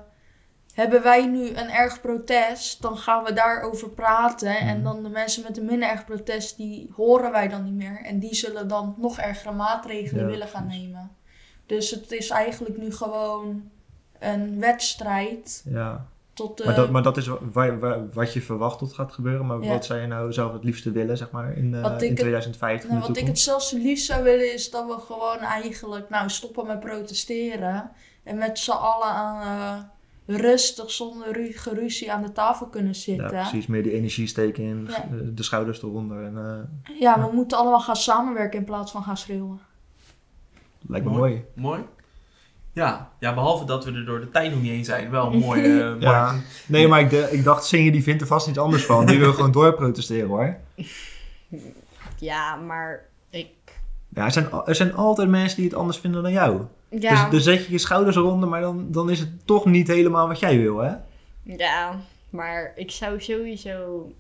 hebben 0.75 1.03
wij 1.03 1.27
nu 1.27 1.49
een 1.49 1.71
erg 1.71 2.01
protest, 2.01 2.83
dan 2.83 2.97
gaan 2.99 3.25
we 3.25 3.33
daarover 3.33 3.89
praten. 3.89 4.59
En 4.59 4.75
Mhm. 4.77 4.85
dan 4.85 5.03
de 5.03 5.09
mensen 5.09 5.43
met 5.43 5.57
een 5.59 5.65
minder 5.65 5.89
erg 5.89 6.05
protest, 6.05 6.57
die 6.57 6.91
horen 6.97 7.33
wij 7.33 7.49
dan 7.49 7.65
niet 7.65 7.75
meer. 7.75 8.01
En 8.05 8.19
die 8.19 8.35
zullen 8.35 8.69
dan 8.69 8.95
nog 8.99 9.19
ergere 9.19 9.53
maatregelen 9.55 10.25
Ja, 10.25 10.31
willen 10.31 10.49
gaan 10.49 10.65
precies. 10.67 10.83
nemen. 10.83 11.11
Dus 11.67 11.91
het 11.91 12.13
is 12.13 12.31
eigenlijk 12.31 12.77
nu 12.79 12.93
gewoon 12.93 13.71
een 14.19 14.59
wedstrijd 14.61 15.63
Ja. 15.69 16.07
tot 16.35 16.57
de... 16.59 16.65
Maar, 16.65 16.75
dat, 16.75 16.91
maar 16.91 17.03
dat 17.03 17.17
is 17.17 17.27
wa- 17.27 17.39
wa- 17.53 17.79
wa- 17.79 18.07
wat 18.13 18.33
je 18.33 18.43
verwacht 18.43 18.81
dat 18.81 18.93
gaat 18.93 19.13
gebeuren. 19.13 19.47
Maar 19.47 19.61
Ja. 19.63 19.69
wat 19.73 19.85
zou 19.85 20.01
je 20.01 20.07
nou 20.07 20.33
zelf 20.33 20.53
het 20.53 20.65
liefste 20.65 20.91
willen, 20.91 21.17
zeg 21.17 21.31
maar, 21.31 21.53
in, 21.57 21.75
ik 21.75 21.85
in 22.01 22.09
het- 22.09 22.17
2050 22.17 22.91
Nou, 22.91 22.95
in 23.01 23.07
de 23.07 23.13
wat 23.13 23.23
ik 23.23 23.27
het 23.27 23.39
zelfs 23.39 23.71
het 23.71 23.83
liefst 23.83 24.07
zou 24.07 24.23
willen 24.23 24.53
is 24.53 24.71
dat 24.71 24.87
we 24.87 24.99
gewoon 25.07 25.39
eigenlijk 25.39 26.09
nou, 26.09 26.29
stoppen 26.31 26.67
met 26.67 26.81
protesteren. 26.81 27.91
En 28.23 28.39
met 28.39 28.59
z'n 28.59 28.71
allen 28.71 29.07
aan, 29.09 29.41
eh, 29.43 29.85
rustig, 30.37 30.91
zonder 30.91 31.33
ru- 31.33 31.53
geruzie 31.53 32.13
aan 32.13 32.23
de 32.23 32.33
tafel 32.33 32.67
kunnen 32.67 32.93
Ja, 32.93 32.99
zitten. 32.99 33.31
Ja, 33.37 33.41
precies. 33.43 33.67
Meer 33.67 33.83
die 33.83 33.93
energie 33.93 34.27
steken 34.27 34.65
in, 34.65 34.87
Ja. 34.91 34.95
eh, 34.97 35.09
de 35.35 35.43
schouders 35.43 35.83
eronder. 35.83 36.25
En, 36.25 36.37
eh, 37.01 37.15
we 37.17 37.31
moeten 37.35 37.59
allemaal 37.59 37.81
gaan 37.81 37.97
samenwerken 37.97 38.59
in 38.59 38.65
plaats 38.65 38.91
van 38.93 39.03
gaan 39.03 39.17
schreeuwen. 39.17 39.61
lijkt 40.89 41.07
me 41.07 41.13
Mooi. 41.13 41.31
mooi. 41.31 41.45
Mooi. 41.55 41.81
Ja. 42.73 43.11
ja, 43.19 43.35
behalve 43.35 43.65
dat 43.65 43.85
we 43.85 43.93
er 43.93 44.05
door 44.05 44.21
de 44.21 44.31
tijd 44.31 44.51
nog 44.53 44.61
niet 44.63 44.71
heen 44.71 44.85
zijn. 44.85 45.11
Wel 45.11 45.31
mooi, 45.47 45.81
eh 45.81 46.01
Ja. 46.01 46.35
Nee, 46.67 46.89
maar 46.89 47.01
ik, 47.01 47.11
de- 47.11 47.29
ik 47.31 47.45
dacht, 47.45 47.65
Sinje 47.65 47.91
die 47.93 48.03
vindt 48.03 48.21
er 48.21 48.27
vast 48.27 48.49
iets 48.49 48.59
anders 48.59 48.85
van. 48.87 49.07
Die 49.07 49.19
wil 49.19 49.33
gewoon 49.33 49.53
doorprotesteren 49.53 50.29
hoor. 50.29 50.57
Ja, 52.19 52.57
maar 52.57 53.07
ik. 53.31 53.49
Ja, 54.09 54.25
er, 54.25 54.31
zijn, 54.33 54.49
er 54.67 54.75
zijn 54.75 54.95
altijd 54.95 55.29
mensen 55.29 55.57
die 55.57 55.67
het 55.69 55.75
anders 55.79 55.99
vinden 55.99 56.23
dan 56.23 56.33
jou. 56.33 56.61
Ja, 56.91 57.23
Dus, 57.23 57.31
dus 57.31 57.45
zet 57.45 57.67
je 57.67 57.73
je 57.73 57.79
schouders 57.79 58.17
eronder, 58.17 58.49
maar 58.49 58.61
dan, 58.61 58.93
dan 58.93 59.11
is 59.11 59.19
het 59.19 59.47
toch 59.47 59.65
niet 59.65 59.89
helemaal 59.89 60.29
wat 60.29 60.39
jij 60.39 60.59
wil, 60.59 60.79
hè? 60.79 60.95
ja, 61.43 62.01
maar 62.31 62.73
ik 62.77 62.91
zou 62.91 63.21
sowieso. 63.21 64.11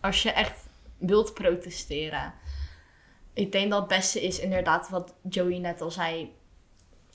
Als 0.00 0.22
je 0.22 0.30
echt 0.30 0.68
wilt 0.98 1.34
protesteren. 1.34 2.32
Ik 3.32 3.52
denk 3.52 3.70
dat 3.70 3.78
het 3.80 3.88
beste 3.88 4.22
is 4.26 4.40
inderdaad 4.40 4.88
wat 4.88 5.14
Joey 5.28 5.58
net 5.58 5.80
al 5.80 5.90
zei. 5.90 6.32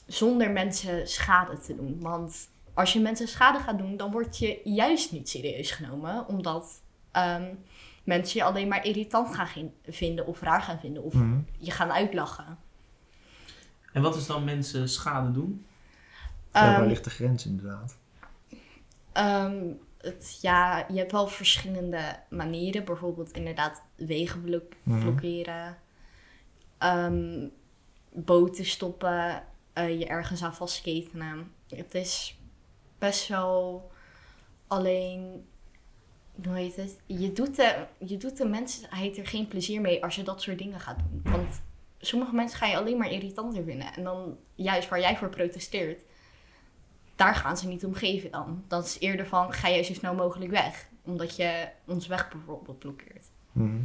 Zonder 0.06 0.50
mensen 0.50 1.08
schade 1.08 1.58
te 1.58 1.76
doen. 1.76 1.96
Want 2.00 2.48
als 2.74 2.92
je 2.92 3.00
mensen 3.00 3.28
schade 3.28 3.58
gaat 3.58 3.78
doen, 3.78 3.96
dan 3.96 4.10
word 4.10 4.38
je 4.38 4.60
juist 4.64 5.12
niet 5.12 5.28
serieus 5.28 5.70
genomen. 5.70 6.28
Omdat 6.28 6.82
ehm, 7.12 7.44
mensen 8.04 8.38
je 8.38 8.44
alleen 8.44 8.68
maar 8.68 8.84
irritant 8.84 9.34
gaan 9.34 9.70
vinden 9.88 10.26
of 10.26 10.40
raar 10.40 10.62
gaan 10.62 10.78
vinden. 10.80 11.02
Of 11.02 11.12
Mhm. 11.14 11.38
je 11.58 11.70
gaan 11.70 11.92
uitlachen. 11.92 12.58
En 13.96 14.02
wat 14.02 14.16
is 14.16 14.26
dan 14.26 14.44
mensen 14.44 14.88
schade 14.88 15.30
doen? 15.32 15.66
Ja, 16.52 16.62
waar 16.62 16.78
Ehm, 16.80 16.88
ligt 16.88 17.04
de 17.04 17.10
grens 17.10 17.46
inderdaad? 17.46 17.96
Ehm, 19.12 19.62
het, 19.98 20.38
ja, 20.42 20.86
je 20.88 20.98
hebt 20.98 21.12
wel 21.12 21.26
verschillende 21.28 22.18
manieren. 22.30 22.84
Bijvoorbeeld 22.84 23.30
inderdaad 23.30 23.82
wegen 23.94 24.42
blok- 24.42 24.72
Mhm. 24.82 25.00
blokkeren. 25.00 25.78
Ehm, 26.78 27.48
boten 28.12 28.64
stoppen. 28.64 29.42
eh, 29.72 29.98
je 29.98 30.06
ergens 30.06 30.42
aan 30.42 30.54
vastketenen. 30.54 31.50
Het 31.68 31.94
is 31.94 32.38
best 32.98 33.28
wel 33.28 33.90
alleen... 34.66 35.46
Hoe 36.44 36.54
heet 36.54 36.76
het? 36.76 36.98
Je 37.06 37.32
doet, 37.32 37.56
de, 37.56 37.86
je 37.98 38.16
doet 38.16 38.36
de 38.36 38.46
mensheid 38.48 39.18
er 39.18 39.26
geen 39.26 39.48
plezier 39.48 39.80
mee 39.80 40.02
als 40.04 40.16
je 40.16 40.22
dat 40.22 40.42
soort 40.42 40.58
dingen 40.58 40.80
gaat 40.80 40.98
doen. 40.98 41.32
Want 41.32 41.62
sommige 42.06 42.34
mensen 42.34 42.58
ga 42.58 42.66
je 42.66 42.76
alleen 42.76 42.96
maar 42.96 43.10
irritanter 43.10 43.64
vinden. 43.64 43.94
En 43.94 44.04
dan 44.04 44.36
juist 44.54 44.88
waar 44.88 45.00
jij 45.00 45.16
voor 45.16 45.28
protesteert 45.28 46.02
daar 47.16 47.34
gaan 47.34 47.56
ze 47.56 47.68
niet 47.68 47.84
om 47.84 47.94
geven 47.94 48.30
dan. 48.30 48.64
Dat 48.68 48.84
is 48.84 48.96
eerder 48.98 49.26
van, 49.26 49.52
ga 49.52 49.68
jij 49.68 49.82
zo 49.82 49.92
snel 49.92 50.14
mogelijk 50.14 50.50
weg. 50.50 50.88
Omdat 51.04 51.36
je 51.36 51.68
ons 51.86 52.06
weg 52.06 52.30
bijvoorbeeld 52.30 52.78
blokkeert. 52.78 53.24
Mhm. 53.52 53.82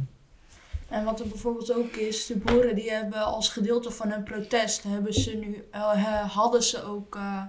En 0.88 1.04
wat 1.04 1.20
er 1.20 1.28
bijvoorbeeld 1.28 1.74
ook 1.74 1.94
is, 1.94 2.26
de 2.26 2.36
boeren 2.36 2.74
die 2.74 2.90
hebben 2.90 3.24
als 3.24 3.48
gedeelte 3.48 3.90
van 3.90 4.10
hun 4.10 4.22
protest, 4.22 4.82
hebben 4.82 5.14
ze 5.14 5.36
nu, 5.36 5.68
eh, 5.70 6.34
hadden 6.34 6.62
ze 6.62 6.84
ook 6.84 7.16
eh, 7.16 7.42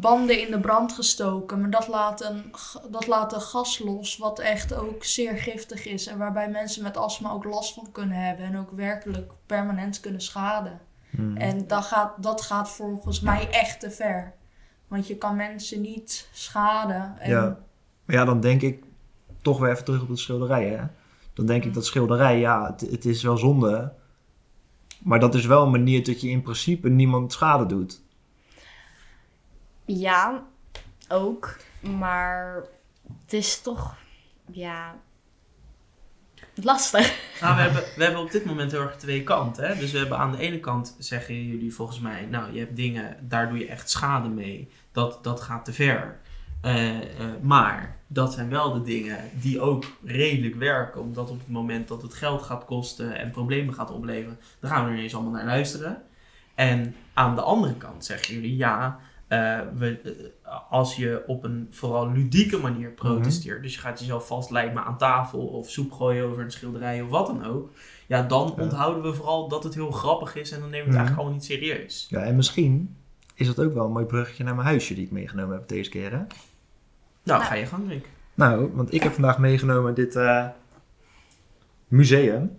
banden 0.00 0.40
in 0.40 0.50
de 0.50 0.60
brand 0.60 0.92
gestoken. 0.92 1.60
Maar 1.60 1.70
dat 1.70 1.88
laat, 1.88 2.22
een, 2.22 2.52
dat 2.90 3.06
laat 3.06 3.32
een 3.32 3.40
gas 3.40 3.78
los, 3.78 4.16
wat 4.16 4.38
echt 4.38 4.74
ook 4.74 5.04
zeer 5.04 5.36
giftig 5.36 5.86
is. 5.86 6.06
En 6.06 6.18
waarbij 6.18 6.50
mensen 6.50 6.82
met 6.82 6.96
astma 6.96 7.30
ook 7.30 7.44
last 7.44 7.74
van 7.74 7.92
kunnen 7.92 8.26
hebben 8.26 8.46
en 8.46 8.58
ook 8.58 8.70
werkelijk 8.70 9.32
permanent 9.46 10.00
kunnen 10.00 10.20
schaden. 10.20 10.80
Mhm. 11.10 11.36
En 11.36 11.66
dat 11.66 11.84
gaat, 11.84 12.22
dat 12.22 12.40
gaat 12.40 12.70
volgens 12.70 13.20
mij 13.20 13.48
echt 13.50 13.80
te 13.80 13.90
ver. 13.90 14.32
Want 14.88 15.06
je 15.06 15.16
kan 15.16 15.36
mensen 15.36 15.80
niet 15.80 16.28
schaden. 16.32 17.14
En 17.18 17.30
Ja. 17.30 17.58
Maar 18.04 18.16
ja, 18.16 18.24
dan 18.24 18.40
denk 18.40 18.62
ik 18.62 18.84
toch 19.42 19.58
weer 19.58 19.70
even 19.70 19.84
terug 19.84 20.02
op 20.02 20.08
de 20.08 20.16
schilderij, 20.16 20.68
hè? 20.68 20.84
Dan 21.34 21.46
denk 21.46 21.64
ik 21.64 21.74
dat 21.74 21.86
schilderij, 21.86 22.38
ja, 22.38 22.66
het, 22.66 22.80
het 22.90 23.04
is 23.04 23.22
wel 23.22 23.36
zonde. 23.36 23.92
Maar 25.02 25.20
dat 25.20 25.34
is 25.34 25.46
wel 25.46 25.62
een 25.62 25.70
manier 25.70 26.04
dat 26.04 26.20
je 26.20 26.28
in 26.28 26.42
principe 26.42 26.88
niemand 26.88 27.32
schade 27.32 27.66
doet. 27.66 28.03
Ja, 29.84 30.46
ook. 31.08 31.56
Maar 31.80 32.62
het 33.24 33.32
is 33.32 33.60
toch... 33.60 33.96
ja, 34.50 34.94
lastig. 36.54 37.22
Nou, 37.40 37.56
we, 37.56 37.62
hebben, 37.62 37.82
we 37.96 38.04
hebben 38.04 38.22
op 38.22 38.30
dit 38.30 38.44
moment 38.44 38.70
heel 38.70 38.80
erg 38.80 38.96
twee 38.96 39.22
kanten. 39.22 39.66
Hè? 39.66 39.76
Dus 39.76 39.92
we 39.92 39.98
hebben 39.98 40.18
aan 40.18 40.32
de 40.32 40.38
ene 40.38 40.60
kant 40.60 40.96
zeggen 40.98 41.46
jullie 41.46 41.74
volgens 41.74 42.00
mij, 42.00 42.26
nou 42.26 42.52
je 42.52 42.58
hebt 42.58 42.76
dingen, 42.76 43.16
daar 43.20 43.48
doe 43.48 43.58
je 43.58 43.66
echt 43.66 43.90
schade 43.90 44.28
mee. 44.28 44.70
Dat, 44.92 45.24
dat 45.24 45.40
gaat 45.40 45.64
te 45.64 45.72
ver. 45.72 46.20
Eh, 46.60 46.98
eh, 46.98 47.06
maar 47.42 47.96
dat 48.06 48.32
zijn 48.32 48.48
wel 48.48 48.72
de 48.72 48.82
dingen 48.82 49.18
die 49.32 49.60
ook 49.60 49.84
redelijk 50.04 50.54
werken. 50.54 51.00
Omdat 51.00 51.30
op 51.30 51.38
het 51.38 51.48
moment 51.48 51.88
dat 51.88 52.02
het 52.02 52.14
geld 52.14 52.42
gaat 52.42 52.64
kosten 52.64 53.16
en 53.18 53.30
problemen 53.30 53.74
gaat 53.74 53.90
opleveren, 53.90 54.38
dan 54.60 54.70
gaan 54.70 54.84
we 54.84 54.90
er 54.90 54.96
ineens 54.96 55.14
allemaal 55.14 55.32
naar 55.32 55.44
luisteren. 55.44 56.02
En 56.54 56.94
aan 57.12 57.34
de 57.34 57.42
andere 57.42 57.74
kant 57.74 58.04
zeggen 58.04 58.34
jullie, 58.34 58.56
ja, 58.56 58.98
eh, 59.34 59.60
we, 59.74 60.00
eh, 60.00 60.10
als 60.70 60.96
je 60.96 61.22
op 61.26 61.44
een 61.44 61.66
vooral 61.70 62.10
ludieke 62.12 62.58
manier 62.58 62.90
protesteert, 62.90 63.62
dus 63.62 63.74
je 63.74 63.80
gaat 63.80 63.98
jezelf 63.98 64.26
vastlijmen 64.26 64.84
aan 64.84 64.98
tafel 64.98 65.40
of 65.46 65.70
soep 65.70 65.92
gooien 65.92 66.24
over 66.24 66.42
een 66.42 66.50
schilderij 66.50 67.02
of 67.02 67.08
wat 67.08 67.26
dan 67.26 67.44
ook, 67.44 67.70
ja, 68.06 68.22
dan 68.22 68.52
Ja. 68.56 68.62
onthouden 68.62 69.02
we 69.02 69.14
vooral 69.14 69.48
dat 69.48 69.64
het 69.64 69.74
heel 69.74 69.90
grappig 69.90 70.34
is 70.36 70.50
en 70.52 70.60
dan 70.60 70.70
nemen 70.70 70.90
we 70.90 70.96
het 70.96 71.04
Mhm. 71.04 71.16
eigenlijk 71.16 71.18
allemaal 71.18 71.34
niet 71.38 71.44
serieus. 71.44 72.06
Ja, 72.10 72.20
en 72.22 72.36
misschien 72.36 72.96
is 73.34 73.46
dat 73.46 73.60
ook 73.66 73.74
wel 73.74 73.84
een 73.84 73.92
mooi 73.92 74.04
bruggetje 74.04 74.44
naar 74.44 74.54
mijn 74.54 74.66
huisje 74.66 74.94
die 74.94 75.04
ik 75.04 75.10
meegenomen 75.10 75.56
heb 75.56 75.68
deze 75.68 75.90
keer. 75.90 76.10
Hè? 76.10 76.16
Nou, 76.16 76.28
Nou. 77.22 77.42
ga 77.42 77.54
je 77.54 77.66
gang, 77.66 77.88
Rick. 77.88 78.08
Nou, 78.34 78.70
want 78.74 78.94
ik 78.94 79.02
heb 79.02 79.12
vandaag 79.12 79.38
meegenomen 79.38 79.94
dit 79.94 80.16
eh, 80.16 80.46
museum. 81.88 82.56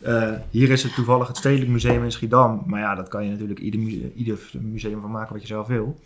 Eh, 0.00 0.32
hier 0.50 0.70
is 0.70 0.82
het 0.82 0.94
toevallig 0.94 1.28
het 1.28 1.36
Stedelijk 1.36 1.70
Museum 1.70 2.04
in 2.04 2.12
Schiedam. 2.12 2.62
Maar 2.66 2.80
ja, 2.80 2.94
dat 2.94 3.08
kan 3.08 3.24
je 3.24 3.30
natuurlijk 3.30 3.60
ieder, 3.60 4.12
ieder 4.14 4.50
museum 4.60 5.00
van 5.00 5.10
maken 5.10 5.32
wat 5.32 5.42
je 5.42 5.48
zelf 5.48 5.66
wil. 5.66 5.98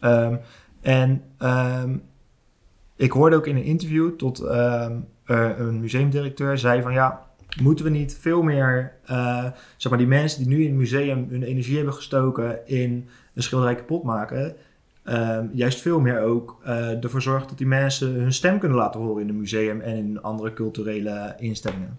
Ehm, 0.00 0.36
en 0.80 1.22
ehm, 1.38 1.96
ik 2.96 3.10
hoorde 3.10 3.36
ook 3.36 3.46
in 3.46 3.56
een 3.56 3.64
interview 3.64 4.10
tot 4.10 4.40
ehm, 4.40 4.96
een 5.24 5.80
museumdirecteur 5.80 6.58
zei 6.58 6.82
van 6.82 6.92
ja, 6.92 7.26
moeten 7.60 7.84
we 7.84 7.90
niet 7.90 8.16
veel 8.20 8.42
meer, 8.42 8.92
eh, 9.04 9.44
zeg 9.76 9.90
maar 9.90 10.00
die 10.00 10.08
mensen 10.08 10.38
die 10.38 10.48
nu 10.48 10.62
in 10.62 10.68
het 10.68 10.78
museum 10.78 11.26
hun 11.30 11.42
energie 11.42 11.76
hebben 11.76 11.94
gestoken 11.94 12.66
in 12.66 13.08
een 13.34 13.42
schilderij 13.42 13.74
kapot 13.74 14.02
maken, 14.02 14.56
juist 15.52 15.80
veel 15.80 16.00
meer 16.00 16.20
ook 16.20 16.60
eh, 16.64 17.04
ervoor 17.04 17.22
zorgen 17.22 17.48
dat 17.48 17.58
die 17.58 17.66
mensen 17.66 18.12
hun 18.12 18.32
stem 18.32 18.58
kunnen 18.58 18.78
laten 18.78 19.00
horen 19.00 19.22
in 19.22 19.28
het 19.28 19.36
museum 19.36 19.80
en 19.80 19.96
in 19.96 20.22
andere 20.22 20.52
culturele 20.52 21.34
instellingen. 21.38 21.98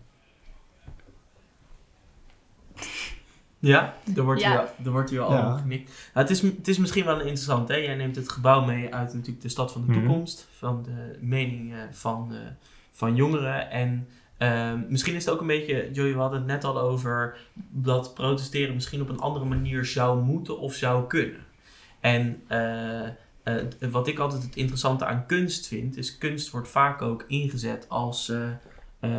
Ja, 3.68 3.94
er 4.16 4.24
wordt, 4.24 4.42
Ja. 4.42 4.74
Er 4.86 4.92
wordt 4.92 5.18
al 5.18 5.34
Ja. 5.34 5.58
geknikt. 5.58 5.86
Nou, 6.14 6.28
het, 6.28 6.30
is, 6.30 6.42
het 6.42 6.68
is 6.68 6.78
misschien 6.78 7.06
wel 7.06 7.20
interessant, 7.20 7.68
hè? 7.68 7.76
Jij 7.76 7.96
neemt 7.96 8.16
het 8.16 8.30
gebouw 8.32 8.66
mee 8.66 8.94
uit 8.94 9.14
natuurlijk 9.14 9.42
de 9.42 9.50
stad 9.50 9.72
van 9.72 9.82
de 9.86 9.92
Mhm. 9.92 10.00
toekomst, 10.00 10.48
van 10.58 10.84
de 10.84 11.18
mening 11.22 11.74
eh, 11.74 11.80
van, 11.92 12.28
eh, 12.32 12.38
van 12.92 13.16
jongeren. 13.16 13.72
En 13.72 14.08
ehm, 14.38 14.80
misschien 14.90 15.16
is 15.16 15.26
het 15.26 15.34
ook 15.34 15.42
een 15.42 15.48
beetje, 15.48 15.90
Joey, 15.92 16.14
we 16.14 16.20
hadden 16.20 16.40
het 16.40 16.48
net 16.48 16.64
al 16.64 16.80
over 16.80 17.38
dat 17.70 18.14
protesteren 18.14 18.74
misschien 18.74 19.02
op 19.02 19.10
een 19.10 19.20
andere 19.20 19.46
manier 19.46 19.86
zou 19.86 20.22
moeten 20.24 20.60
of 20.60 20.74
zou 20.74 21.08
kunnen. 21.08 21.46
En 22.00 22.42
eh, 22.48 23.06
eh, 23.44 23.66
wat 23.92 24.08
ik 24.08 24.20
altijd 24.20 24.44
het 24.44 24.56
interessante 24.56 25.06
aan 25.06 25.26
kunst 25.26 25.68
vind, 25.68 25.98
is 25.98 26.18
kunst 26.18 26.50
wordt 26.50 26.68
vaak 26.68 27.02
ook 27.02 27.26
ingezet 27.28 27.86
als 27.90 28.32
eh, 29.00 29.10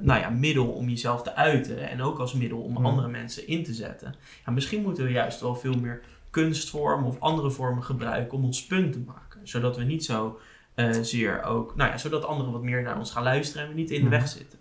nou 0.00 0.20
ja, 0.20 0.28
middel 0.30 0.66
om 0.66 0.88
jezelf 0.88 1.22
te 1.22 1.34
uiten 1.34 1.88
en 1.88 2.02
ook 2.02 2.18
als 2.18 2.32
middel 2.32 2.58
om 2.58 2.72
Mhm. 2.72 2.84
andere 2.86 3.08
mensen 3.08 3.46
in 3.48 3.64
te 3.64 3.74
zetten. 3.74 4.14
Ja, 4.46 4.52
misschien 4.52 4.82
moeten 4.82 5.04
we 5.04 5.10
juist 5.10 5.40
wel 5.40 5.54
veel 5.54 5.74
meer 5.74 6.00
kunstvormen 6.30 7.08
of 7.08 7.20
andere 7.20 7.50
vormen 7.50 7.84
gebruiken 7.84 8.38
om 8.38 8.44
ons 8.44 8.66
punt 8.66 8.92
te 8.92 8.98
maken, 9.06 9.40
zodat 9.42 9.76
we 9.76 9.84
niet 9.84 10.04
zo 10.04 10.38
eh, 10.74 10.90
zeer 11.02 11.42
ook, 11.42 11.76
nou 11.76 11.90
ja, 11.90 11.98
zodat 11.98 12.24
anderen 12.24 12.52
wat 12.52 12.62
meer 12.62 12.82
naar 12.82 12.98
ons 12.98 13.10
gaan 13.10 13.22
luisteren 13.22 13.62
en 13.62 13.68
we 13.68 13.74
niet 13.74 13.90
in 13.90 13.98
de 14.00 14.02
Mhm. 14.08 14.10
weg 14.18 14.28
zitten. 14.28 14.58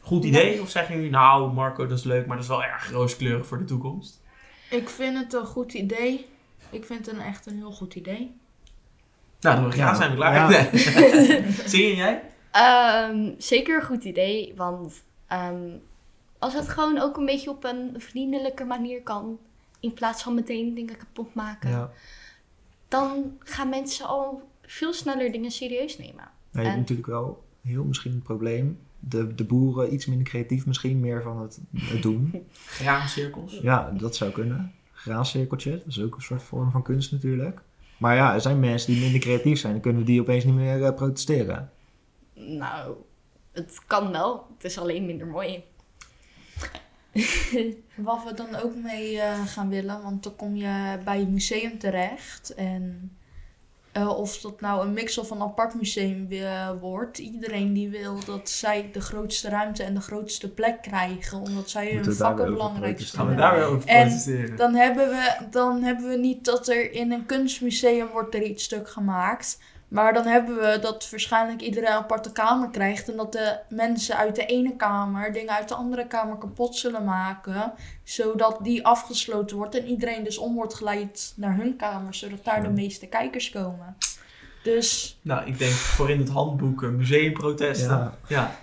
Goed 0.00 0.24
idee? 0.24 0.60
Of 0.60 0.70
zeggen 0.70 0.94
jullie, 0.94 1.10
nou 1.10 1.52
Marco, 1.52 1.86
dat 1.86 1.98
is 1.98 2.04
leuk, 2.04 2.26
maar 2.26 2.36
dat 2.36 2.44
is 2.44 2.50
wel 2.50 2.64
erg 2.64 2.90
rooskleurig 2.90 3.46
voor 3.46 3.58
de 3.58 3.64
toekomst? 3.64 4.20
Ik 4.70 4.88
vind 4.88 5.16
het 5.18 5.32
een 5.32 5.46
goed 5.46 5.72
idee. 5.74 6.26
Ik 6.70 6.84
vind 6.84 7.06
het 7.06 7.14
een 7.14 7.20
echt 7.22 7.46
een 7.46 7.56
heel 7.56 7.72
goed 7.72 7.94
idee. 7.94 8.36
Nou, 9.40 9.60
dan 9.70 9.76
Ja. 9.78 9.94
zijn 9.94 10.10
we 10.10 10.16
klaar. 10.16 10.34
Ja. 10.34 10.48
Nee. 10.70 11.44
Zie 11.66 11.86
je 11.86 11.94
jij? 11.96 12.22
Ehm, 12.54 13.30
zeker 13.38 13.76
een 13.80 13.86
goed 13.86 14.04
idee, 14.04 14.52
want 14.56 15.02
ehm, 15.26 15.68
als 16.38 16.54
het 16.54 16.68
gewoon 16.68 16.98
ook 16.98 17.16
een 17.16 17.26
beetje 17.26 17.50
op 17.50 17.64
een 17.64 17.94
vriendelijke 17.96 18.64
manier 18.64 19.02
kan, 19.02 19.38
in 19.80 19.94
plaats 19.94 20.22
van 20.22 20.34
meteen 20.34 20.74
dingen 20.74 20.96
kapot 20.96 21.34
maken, 21.34 21.70
Ja. 21.70 21.90
dan 22.88 23.36
gaan 23.38 23.68
mensen 23.68 24.06
al 24.06 24.48
veel 24.62 24.92
sneller 24.92 25.32
dingen 25.32 25.50
serieus 25.50 25.98
nemen. 25.98 26.14
Nou, 26.16 26.26
je 26.50 26.58
hebt 26.58 26.72
En- 26.72 26.78
natuurlijk 26.78 27.08
wel 27.08 27.42
heel 27.62 27.84
misschien 27.84 28.12
een 28.12 28.22
probleem. 28.22 28.78
De, 28.98 29.34
de 29.34 29.44
boeren 29.44 29.92
iets 29.94 30.06
minder 30.06 30.26
creatief 30.26 30.66
misschien, 30.66 31.00
meer 31.00 31.22
van 31.22 31.40
het, 31.40 31.60
het 31.76 32.02
doen. 32.02 32.44
Graancirkels. 32.66 33.58
Ja, 33.62 33.90
dat 33.98 34.16
zou 34.16 34.30
kunnen. 34.30 34.72
Graancirkeltje, 34.92 35.70
dat 35.70 35.86
is 35.86 36.00
ook 36.00 36.14
een 36.14 36.22
soort 36.22 36.42
vorm 36.42 36.70
van 36.70 36.82
kunst 36.82 37.12
natuurlijk. 37.12 37.60
Maar 37.96 38.14
ja, 38.16 38.34
er 38.34 38.40
zijn 38.40 38.60
mensen 38.60 38.92
die 38.92 39.02
minder 39.02 39.20
creatief 39.20 39.58
zijn. 39.58 39.72
Dan 39.72 39.82
kunnen 39.82 40.04
die 40.04 40.20
opeens 40.20 40.44
niet 40.44 40.54
meer 40.54 40.84
eh, 40.84 40.94
protesteren. 40.94 41.70
Nou, 42.34 42.96
het 43.52 43.80
kan 43.86 44.12
wel, 44.12 44.46
het 44.54 44.64
is 44.64 44.78
alleen 44.78 45.06
minder 45.06 45.26
mooi. 45.26 45.64
Wat 47.94 48.24
we 48.24 48.34
dan 48.34 48.54
ook 48.56 48.74
mee 48.74 49.20
eh, 49.20 49.46
gaan 49.46 49.68
willen, 49.68 50.02
want 50.02 50.22
dan 50.22 50.36
kom 50.36 50.56
je 50.56 50.98
bij 51.04 51.18
het 51.18 51.30
museum 51.30 51.78
terecht. 51.78 52.54
En 52.54 53.16
eh, 53.94 54.18
of 54.18 54.40
dat 54.40 54.60
nou 54.60 54.86
een 54.86 54.92
mix 54.92 55.18
of 55.18 55.30
een 55.30 55.42
apart 55.42 55.74
museum 55.74 56.26
eh, 56.30 56.70
wordt. 56.80 57.18
Iedereen 57.18 57.72
die 57.72 57.88
wil 57.88 58.18
dat 58.26 58.48
zij 58.48 58.90
de 58.92 59.00
grootste 59.00 59.48
ruimte 59.48 59.82
en 59.82 59.94
de 59.94 60.00
grootste 60.00 60.50
plek 60.50 60.82
krijgen. 60.82 61.38
Omdat 61.38 61.70
zij 61.70 61.84
Moeten 61.84 62.04
hun 62.04 62.14
vakken 62.14 62.44
belangrijk 62.44 63.00
vinden. 63.00 63.36
daar 63.36 63.54
weer 63.54 63.64
over 63.64 63.88
En? 63.88 64.56
Dan 64.56 64.74
hebben, 64.74 65.08
we, 65.08 65.46
dan 65.50 65.82
hebben 65.82 66.08
we 66.08 66.16
niet 66.16 66.44
dat 66.44 66.68
er 66.68 66.92
in 66.92 67.12
een 67.12 67.26
kunstmuseum 67.26 68.06
wordt 68.06 68.34
er 68.34 68.42
iets 68.42 68.64
stuk 68.64 68.90
gemaakt. 68.90 69.58
Maar 69.94 70.12
dan 70.12 70.26
hebben 70.26 70.56
we 70.56 70.78
dat 70.80 71.10
waarschijnlijk 71.10 71.60
iedereen 71.62 71.88
een 71.90 71.96
aparte 71.96 72.32
kamer 72.32 72.70
krijgt. 72.70 73.10
En 73.10 73.16
dat 73.16 73.32
de 73.32 73.58
mensen 73.68 74.16
uit 74.16 74.36
de 74.36 74.46
ene 74.46 74.76
kamer 74.76 75.32
dingen 75.32 75.54
uit 75.54 75.68
de 75.68 75.74
andere 75.74 76.06
kamer 76.06 76.36
kapot 76.36 76.76
zullen 76.76 77.04
maken. 77.04 77.72
Zodat 78.02 78.58
die 78.62 78.86
afgesloten 78.86 79.56
wordt. 79.56 79.78
En 79.78 79.86
iedereen 79.86 80.24
dus 80.24 80.38
om 80.38 80.54
wordt 80.54 80.74
geleid 80.74 81.32
naar 81.36 81.56
hun 81.56 81.76
kamer. 81.76 82.14
Zodat 82.14 82.44
daar 82.44 82.62
de 82.62 82.68
meeste 82.68 83.06
kijkers 83.06 83.50
komen. 83.50 83.96
Dus 84.62 85.18
Nou, 85.22 85.46
ik 85.46 85.58
denk 85.58 85.72
voor 85.72 86.10
in 86.10 86.18
het 86.18 86.28
handboek 86.28 86.82
museumprotesten. 86.82 87.88
Ja. 87.98 88.18
Ja. 88.28 88.56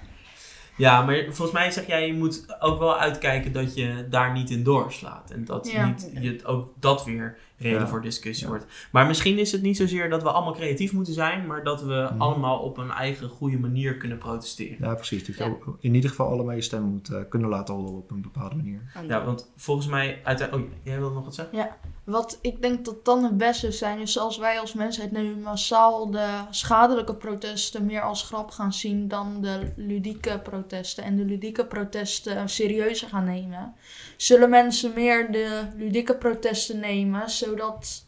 ja. 0.77 1.01
maar 1.01 1.23
volgens 1.23 1.51
mij 1.51 1.71
zeg 1.71 1.87
jij, 1.87 2.07
je 2.07 2.13
moet 2.13 2.55
ook 2.59 2.79
wel 2.79 2.99
uitkijken 2.99 3.53
dat 3.53 3.75
je 3.75 4.07
daar 4.09 4.31
niet 4.31 4.49
in 4.49 4.63
doorslaat. 4.63 5.31
En 5.31 5.45
dat 5.45 5.71
Ja. 5.71 5.85
niet, 5.85 6.09
je, 6.13 6.45
ook 6.45 6.73
dat 6.79 7.05
weer 7.05 7.37
reden 7.61 7.79
Ja. 7.79 7.87
voor 7.87 8.01
discussie 8.01 8.43
Ja. 8.45 8.49
wordt. 8.51 8.65
Maar 8.91 9.07
misschien 9.07 9.37
is 9.39 9.51
het 9.51 9.61
niet 9.61 9.77
zozeer 9.77 10.09
dat 10.09 10.23
we 10.23 10.31
allemaal 10.31 10.53
creatief 10.53 10.93
moeten 10.93 11.13
zijn, 11.13 11.45
maar 11.47 11.63
dat 11.63 11.81
we 11.83 12.07
Mhm. 12.11 12.21
allemaal 12.21 12.59
op 12.59 12.77
een 12.77 12.91
eigen 12.91 13.29
goede 13.29 13.57
manier 13.59 13.97
kunnen 13.97 14.17
protesteren. 14.17 14.77
Ja, 14.79 14.93
precies. 14.95 15.37
Ja. 15.37 15.55
in 15.79 15.95
ieder 15.95 16.09
geval 16.09 16.27
allemaal 16.27 16.55
je 16.55 16.61
stem 16.61 16.83
moet 16.83 17.09
eh, 17.09 17.21
kunnen 17.29 17.49
laten 17.49 17.73
horen 17.73 17.93
op 17.97 18.11
een 18.11 18.21
bepaalde 18.21 18.55
manier. 18.55 18.91
Ja, 19.07 19.25
want 19.25 19.51
volgens 19.55 19.87
mij, 19.87 20.19
uiteindelijk, 20.23 20.67
oh, 20.69 20.75
jij 20.83 20.97
wilde 20.99 21.15
nog 21.15 21.23
wat 21.23 21.35
zeggen? 21.35 21.69
wat 22.03 22.39
ik 22.41 22.61
denk 22.61 22.85
dat 22.85 23.05
dan 23.05 23.23
het 23.23 23.37
beste 23.37 23.59
zou 23.61 23.73
zijn. 23.73 23.99
Is 23.99 24.19
als 24.19 24.37
wij 24.37 24.59
als 24.59 24.73
mensheid 24.73 25.11
nu 25.11 25.35
massaal 25.35 26.11
de 26.11 26.27
schadelijke 26.49 27.15
protesten 27.15 27.85
meer 27.85 28.01
als 28.01 28.23
grap 28.23 28.49
gaan 28.51 28.73
zien. 28.73 29.07
Dan 29.07 29.41
de 29.41 29.71
ludieke 29.75 30.39
protesten. 30.43 31.03
En 31.03 31.15
de 31.15 31.25
ludieke 31.25 31.65
protesten 31.65 32.49
serieuzer 32.49 33.07
gaan 33.07 33.25
nemen. 33.25 33.73
Zullen 34.17 34.49
mensen 34.49 34.91
meer 34.95 35.31
de 35.31 35.61
ludieke 35.77 36.15
protesten 36.15 36.79
nemen. 36.79 37.29
Zodat 37.51 38.05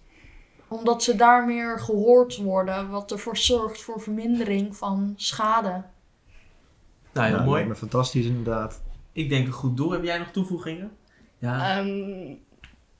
omdat 0.68 1.04
ze 1.04 1.16
daar 1.16 1.46
meer 1.46 1.80
gehoord 1.80 2.38
worden. 2.38 2.90
Wat 2.90 3.12
ervoor 3.12 3.38
zorgt 3.38 3.82
voor 3.82 4.02
vermindering 4.02 4.76
van 4.76 5.14
schade. 5.16 5.84
Nou, 7.14 7.28
heel 7.28 7.38
Ja, 7.38 7.44
mooi. 7.44 7.54
lijkt 7.54 7.70
me 7.70 7.76
fantastisch 7.76 8.26
inderdaad. 8.26 8.82
Ik 9.12 9.30
denk 9.30 9.46
een 9.48 9.54
goed 9.54 9.78
doel. 9.78 9.92
Heb 9.92 10.04
jij 10.04 10.18
nog 10.18 10.32
toevoegingen? 10.32 10.92
Ja. 11.38 11.78
Ehm, 11.78 12.36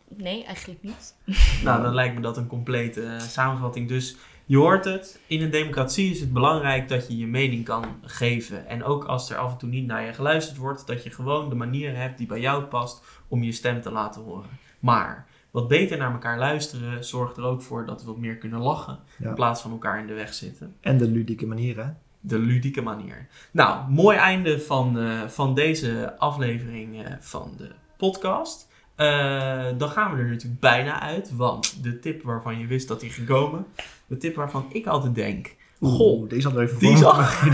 nee, 0.08 0.44
eigenlijk 0.46 0.84
niet. 0.84 1.16
Nou, 1.64 1.82
dan 1.82 1.94
lijkt 1.94 2.16
me 2.16 2.22
dat 2.22 2.38
een 2.38 2.48
complete 2.48 3.02
eh, 3.04 3.20
samenvatting. 3.20 3.88
Dus 3.88 4.16
je 4.46 4.58
hoort 4.58 4.86
het, 4.86 5.20
in 5.28 5.42
een 5.42 5.50
democratie 5.52 6.12
is 6.12 6.20
het 6.20 6.34
belangrijk 6.34 6.88
dat 6.90 7.08
je 7.08 7.18
je 7.18 7.28
mening 7.28 7.66
kan 7.66 7.86
geven. 8.02 8.68
En 8.68 8.84
ook 8.84 9.06
als 9.06 9.30
er 9.30 9.38
af 9.38 9.52
en 9.52 9.58
toe 9.58 9.70
niet 9.70 9.86
naar 9.88 10.04
je 10.06 10.14
geluisterd 10.14 10.58
wordt, 10.58 10.88
dat 10.88 11.04
je 11.04 11.10
gewoon 11.10 11.50
de 11.50 11.56
manier 11.56 11.96
hebt 11.96 12.18
die 12.18 12.28
bij 12.28 12.40
jou 12.40 12.64
past 12.64 13.04
om 13.28 13.44
je 13.44 13.52
stem 13.52 13.82
te 13.82 13.92
laten 13.92 14.22
horen. 14.22 14.50
Maar 14.80 15.28
wat 15.54 15.68
beter 15.68 15.98
naar 15.98 16.12
elkaar 16.12 16.38
luisteren 16.38 17.06
zorgt 17.06 17.38
er 17.38 17.44
ook 17.44 17.62
voor 17.62 17.86
dat 17.86 18.02
we 18.02 18.08
wat 18.08 18.18
meer 18.18 18.36
kunnen 18.38 18.60
lachen 18.60 19.00
Ja. 19.18 19.30
in 19.30 19.36
plaats 19.36 19.62
van 19.62 19.72
elkaar 19.72 20.00
in 20.00 20.08
de 20.08 20.14
weg 20.14 20.34
zitten. 20.34 20.76
En 20.82 20.98
de 20.98 21.08
ludieke 21.08 21.46
manier, 21.46 21.78
hè? 21.86 21.90
De 22.20 22.40
ludieke 22.40 22.82
manier. 22.82 23.28
Nou, 23.52 23.90
mooi 23.92 24.18
einde 24.18 24.60
van, 24.62 25.00
eh, 25.00 25.28
van 25.28 25.54
deze 25.56 26.14
aflevering 26.18 27.04
eh, 27.06 27.12
van 27.20 27.54
de 27.58 27.70
podcast. 27.98 28.68
Eh, 28.96 29.66
dan 29.78 29.90
gaan 29.90 30.14
we 30.16 30.22
er 30.22 30.30
natuurlijk 30.30 30.60
bijna 30.62 31.00
uit, 31.02 31.36
want 31.36 31.84
de 31.84 32.00
tip 32.00 32.24
waarvan 32.24 32.60
je 32.60 32.68
wist 32.68 32.88
dat 32.88 33.00
die 33.00 33.10
ging 33.10 33.28
komen, 33.28 33.66
de 34.08 34.18
tip 34.18 34.36
waarvan 34.36 34.66
ik 34.70 34.86
altijd 34.88 35.16
denk, 35.16 35.56
Goh, 35.84 36.30
deze 36.30 36.48
hadden 36.48 36.66
we 36.66 36.70
even 36.70 36.80
die 36.80 36.98
voor 36.98 37.50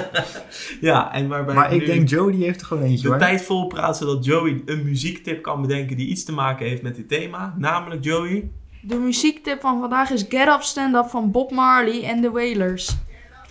ja, 0.90 1.12
en 1.12 1.28
waarbij 1.28 1.54
Maar 1.54 1.72
ik 1.74 1.86
denk 1.86 2.08
Joe 2.08 2.32
die 2.32 2.44
heeft 2.44 2.60
er 2.60 2.66
gewoon 2.66 2.82
eentje 2.82 3.02
de 3.02 3.08
hoor. 3.08 3.18
tijd 3.18 3.42
vol 3.42 3.66
praat, 3.66 3.96
zodat 3.96 4.24
Joey 4.24 4.62
een 4.66 4.84
muziektip 4.84 5.42
kan 5.42 5.62
bedenken 5.62 5.96
die 5.96 6.06
iets 6.06 6.24
te 6.24 6.32
maken 6.32 6.66
heeft 6.66 6.82
met 6.82 6.96
dit 6.96 7.08
thema. 7.08 7.54
Namelijk 7.58 8.04
Joey. 8.04 8.50
De 8.82 8.96
muziektip 8.96 9.60
van 9.60 9.80
vandaag 9.80 10.10
is 10.10 10.24
Get 10.28 10.48
Up 10.48 10.62
Stand 10.62 10.94
Up 10.94 11.06
van 11.06 11.30
Bob 11.30 11.50
Marley 11.50 12.02
en 12.04 12.20
The 12.20 12.30
Wailers. 12.30 12.96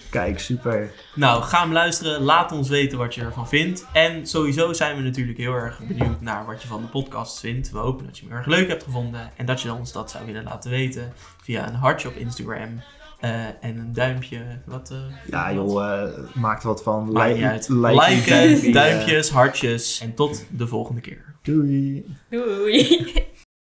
Kijk, 0.09 0.39
super. 0.39 0.91
Nou, 1.15 1.43
ga 1.43 1.61
hem 1.61 1.71
luisteren. 1.71 2.21
Laat 2.21 2.51
ons 2.51 2.69
weten 2.69 2.97
wat 2.97 3.15
je 3.15 3.21
ervan 3.21 3.47
vindt. 3.47 3.85
En 3.93 4.27
sowieso 4.27 4.73
zijn 4.73 4.95
we 4.95 5.01
natuurlijk 5.01 5.37
heel 5.37 5.53
erg 5.53 5.79
benieuwd 5.87 6.21
naar 6.21 6.45
wat 6.45 6.61
je 6.61 6.67
van 6.67 6.81
de 6.81 6.87
podcast 6.87 7.39
vindt. 7.39 7.71
We 7.71 7.77
hopen 7.77 8.05
dat 8.05 8.17
je 8.17 8.25
hem 8.25 8.37
erg 8.37 8.45
leuk 8.45 8.67
hebt 8.67 8.83
gevonden. 8.83 9.31
En 9.35 9.45
dat 9.45 9.61
je 9.61 9.73
ons 9.73 9.91
dat 9.91 10.11
zou 10.11 10.25
willen 10.25 10.43
laten 10.43 10.71
weten. 10.71 11.13
Via 11.41 11.67
een 11.67 11.75
hartje 11.75 12.07
op 12.07 12.15
Instagram. 12.15 12.81
Eh, 13.19 13.45
en 13.45 13.77
een 13.77 13.93
duimpje. 13.93 14.41
Wat, 14.65 14.91
eh, 14.91 14.97
Ja 15.29 15.53
joh, 15.53 15.83
eh, 16.01 16.09
maak 16.35 16.61
er 16.61 16.67
wat 16.67 16.83
van. 16.83 17.11
Maakt 17.11 17.33
Like- 17.33 17.47
uit. 17.47 17.69
like- 17.69 18.05
Liken, 18.09 18.71
duimpjes, 18.73 19.29
hartjes. 19.29 19.99
En 20.01 20.13
tot 20.13 20.45
de 20.49 20.67
volgende 20.67 21.01
keer. 21.01 21.25
Doei. 21.41 22.05
Doei. 22.29 23.05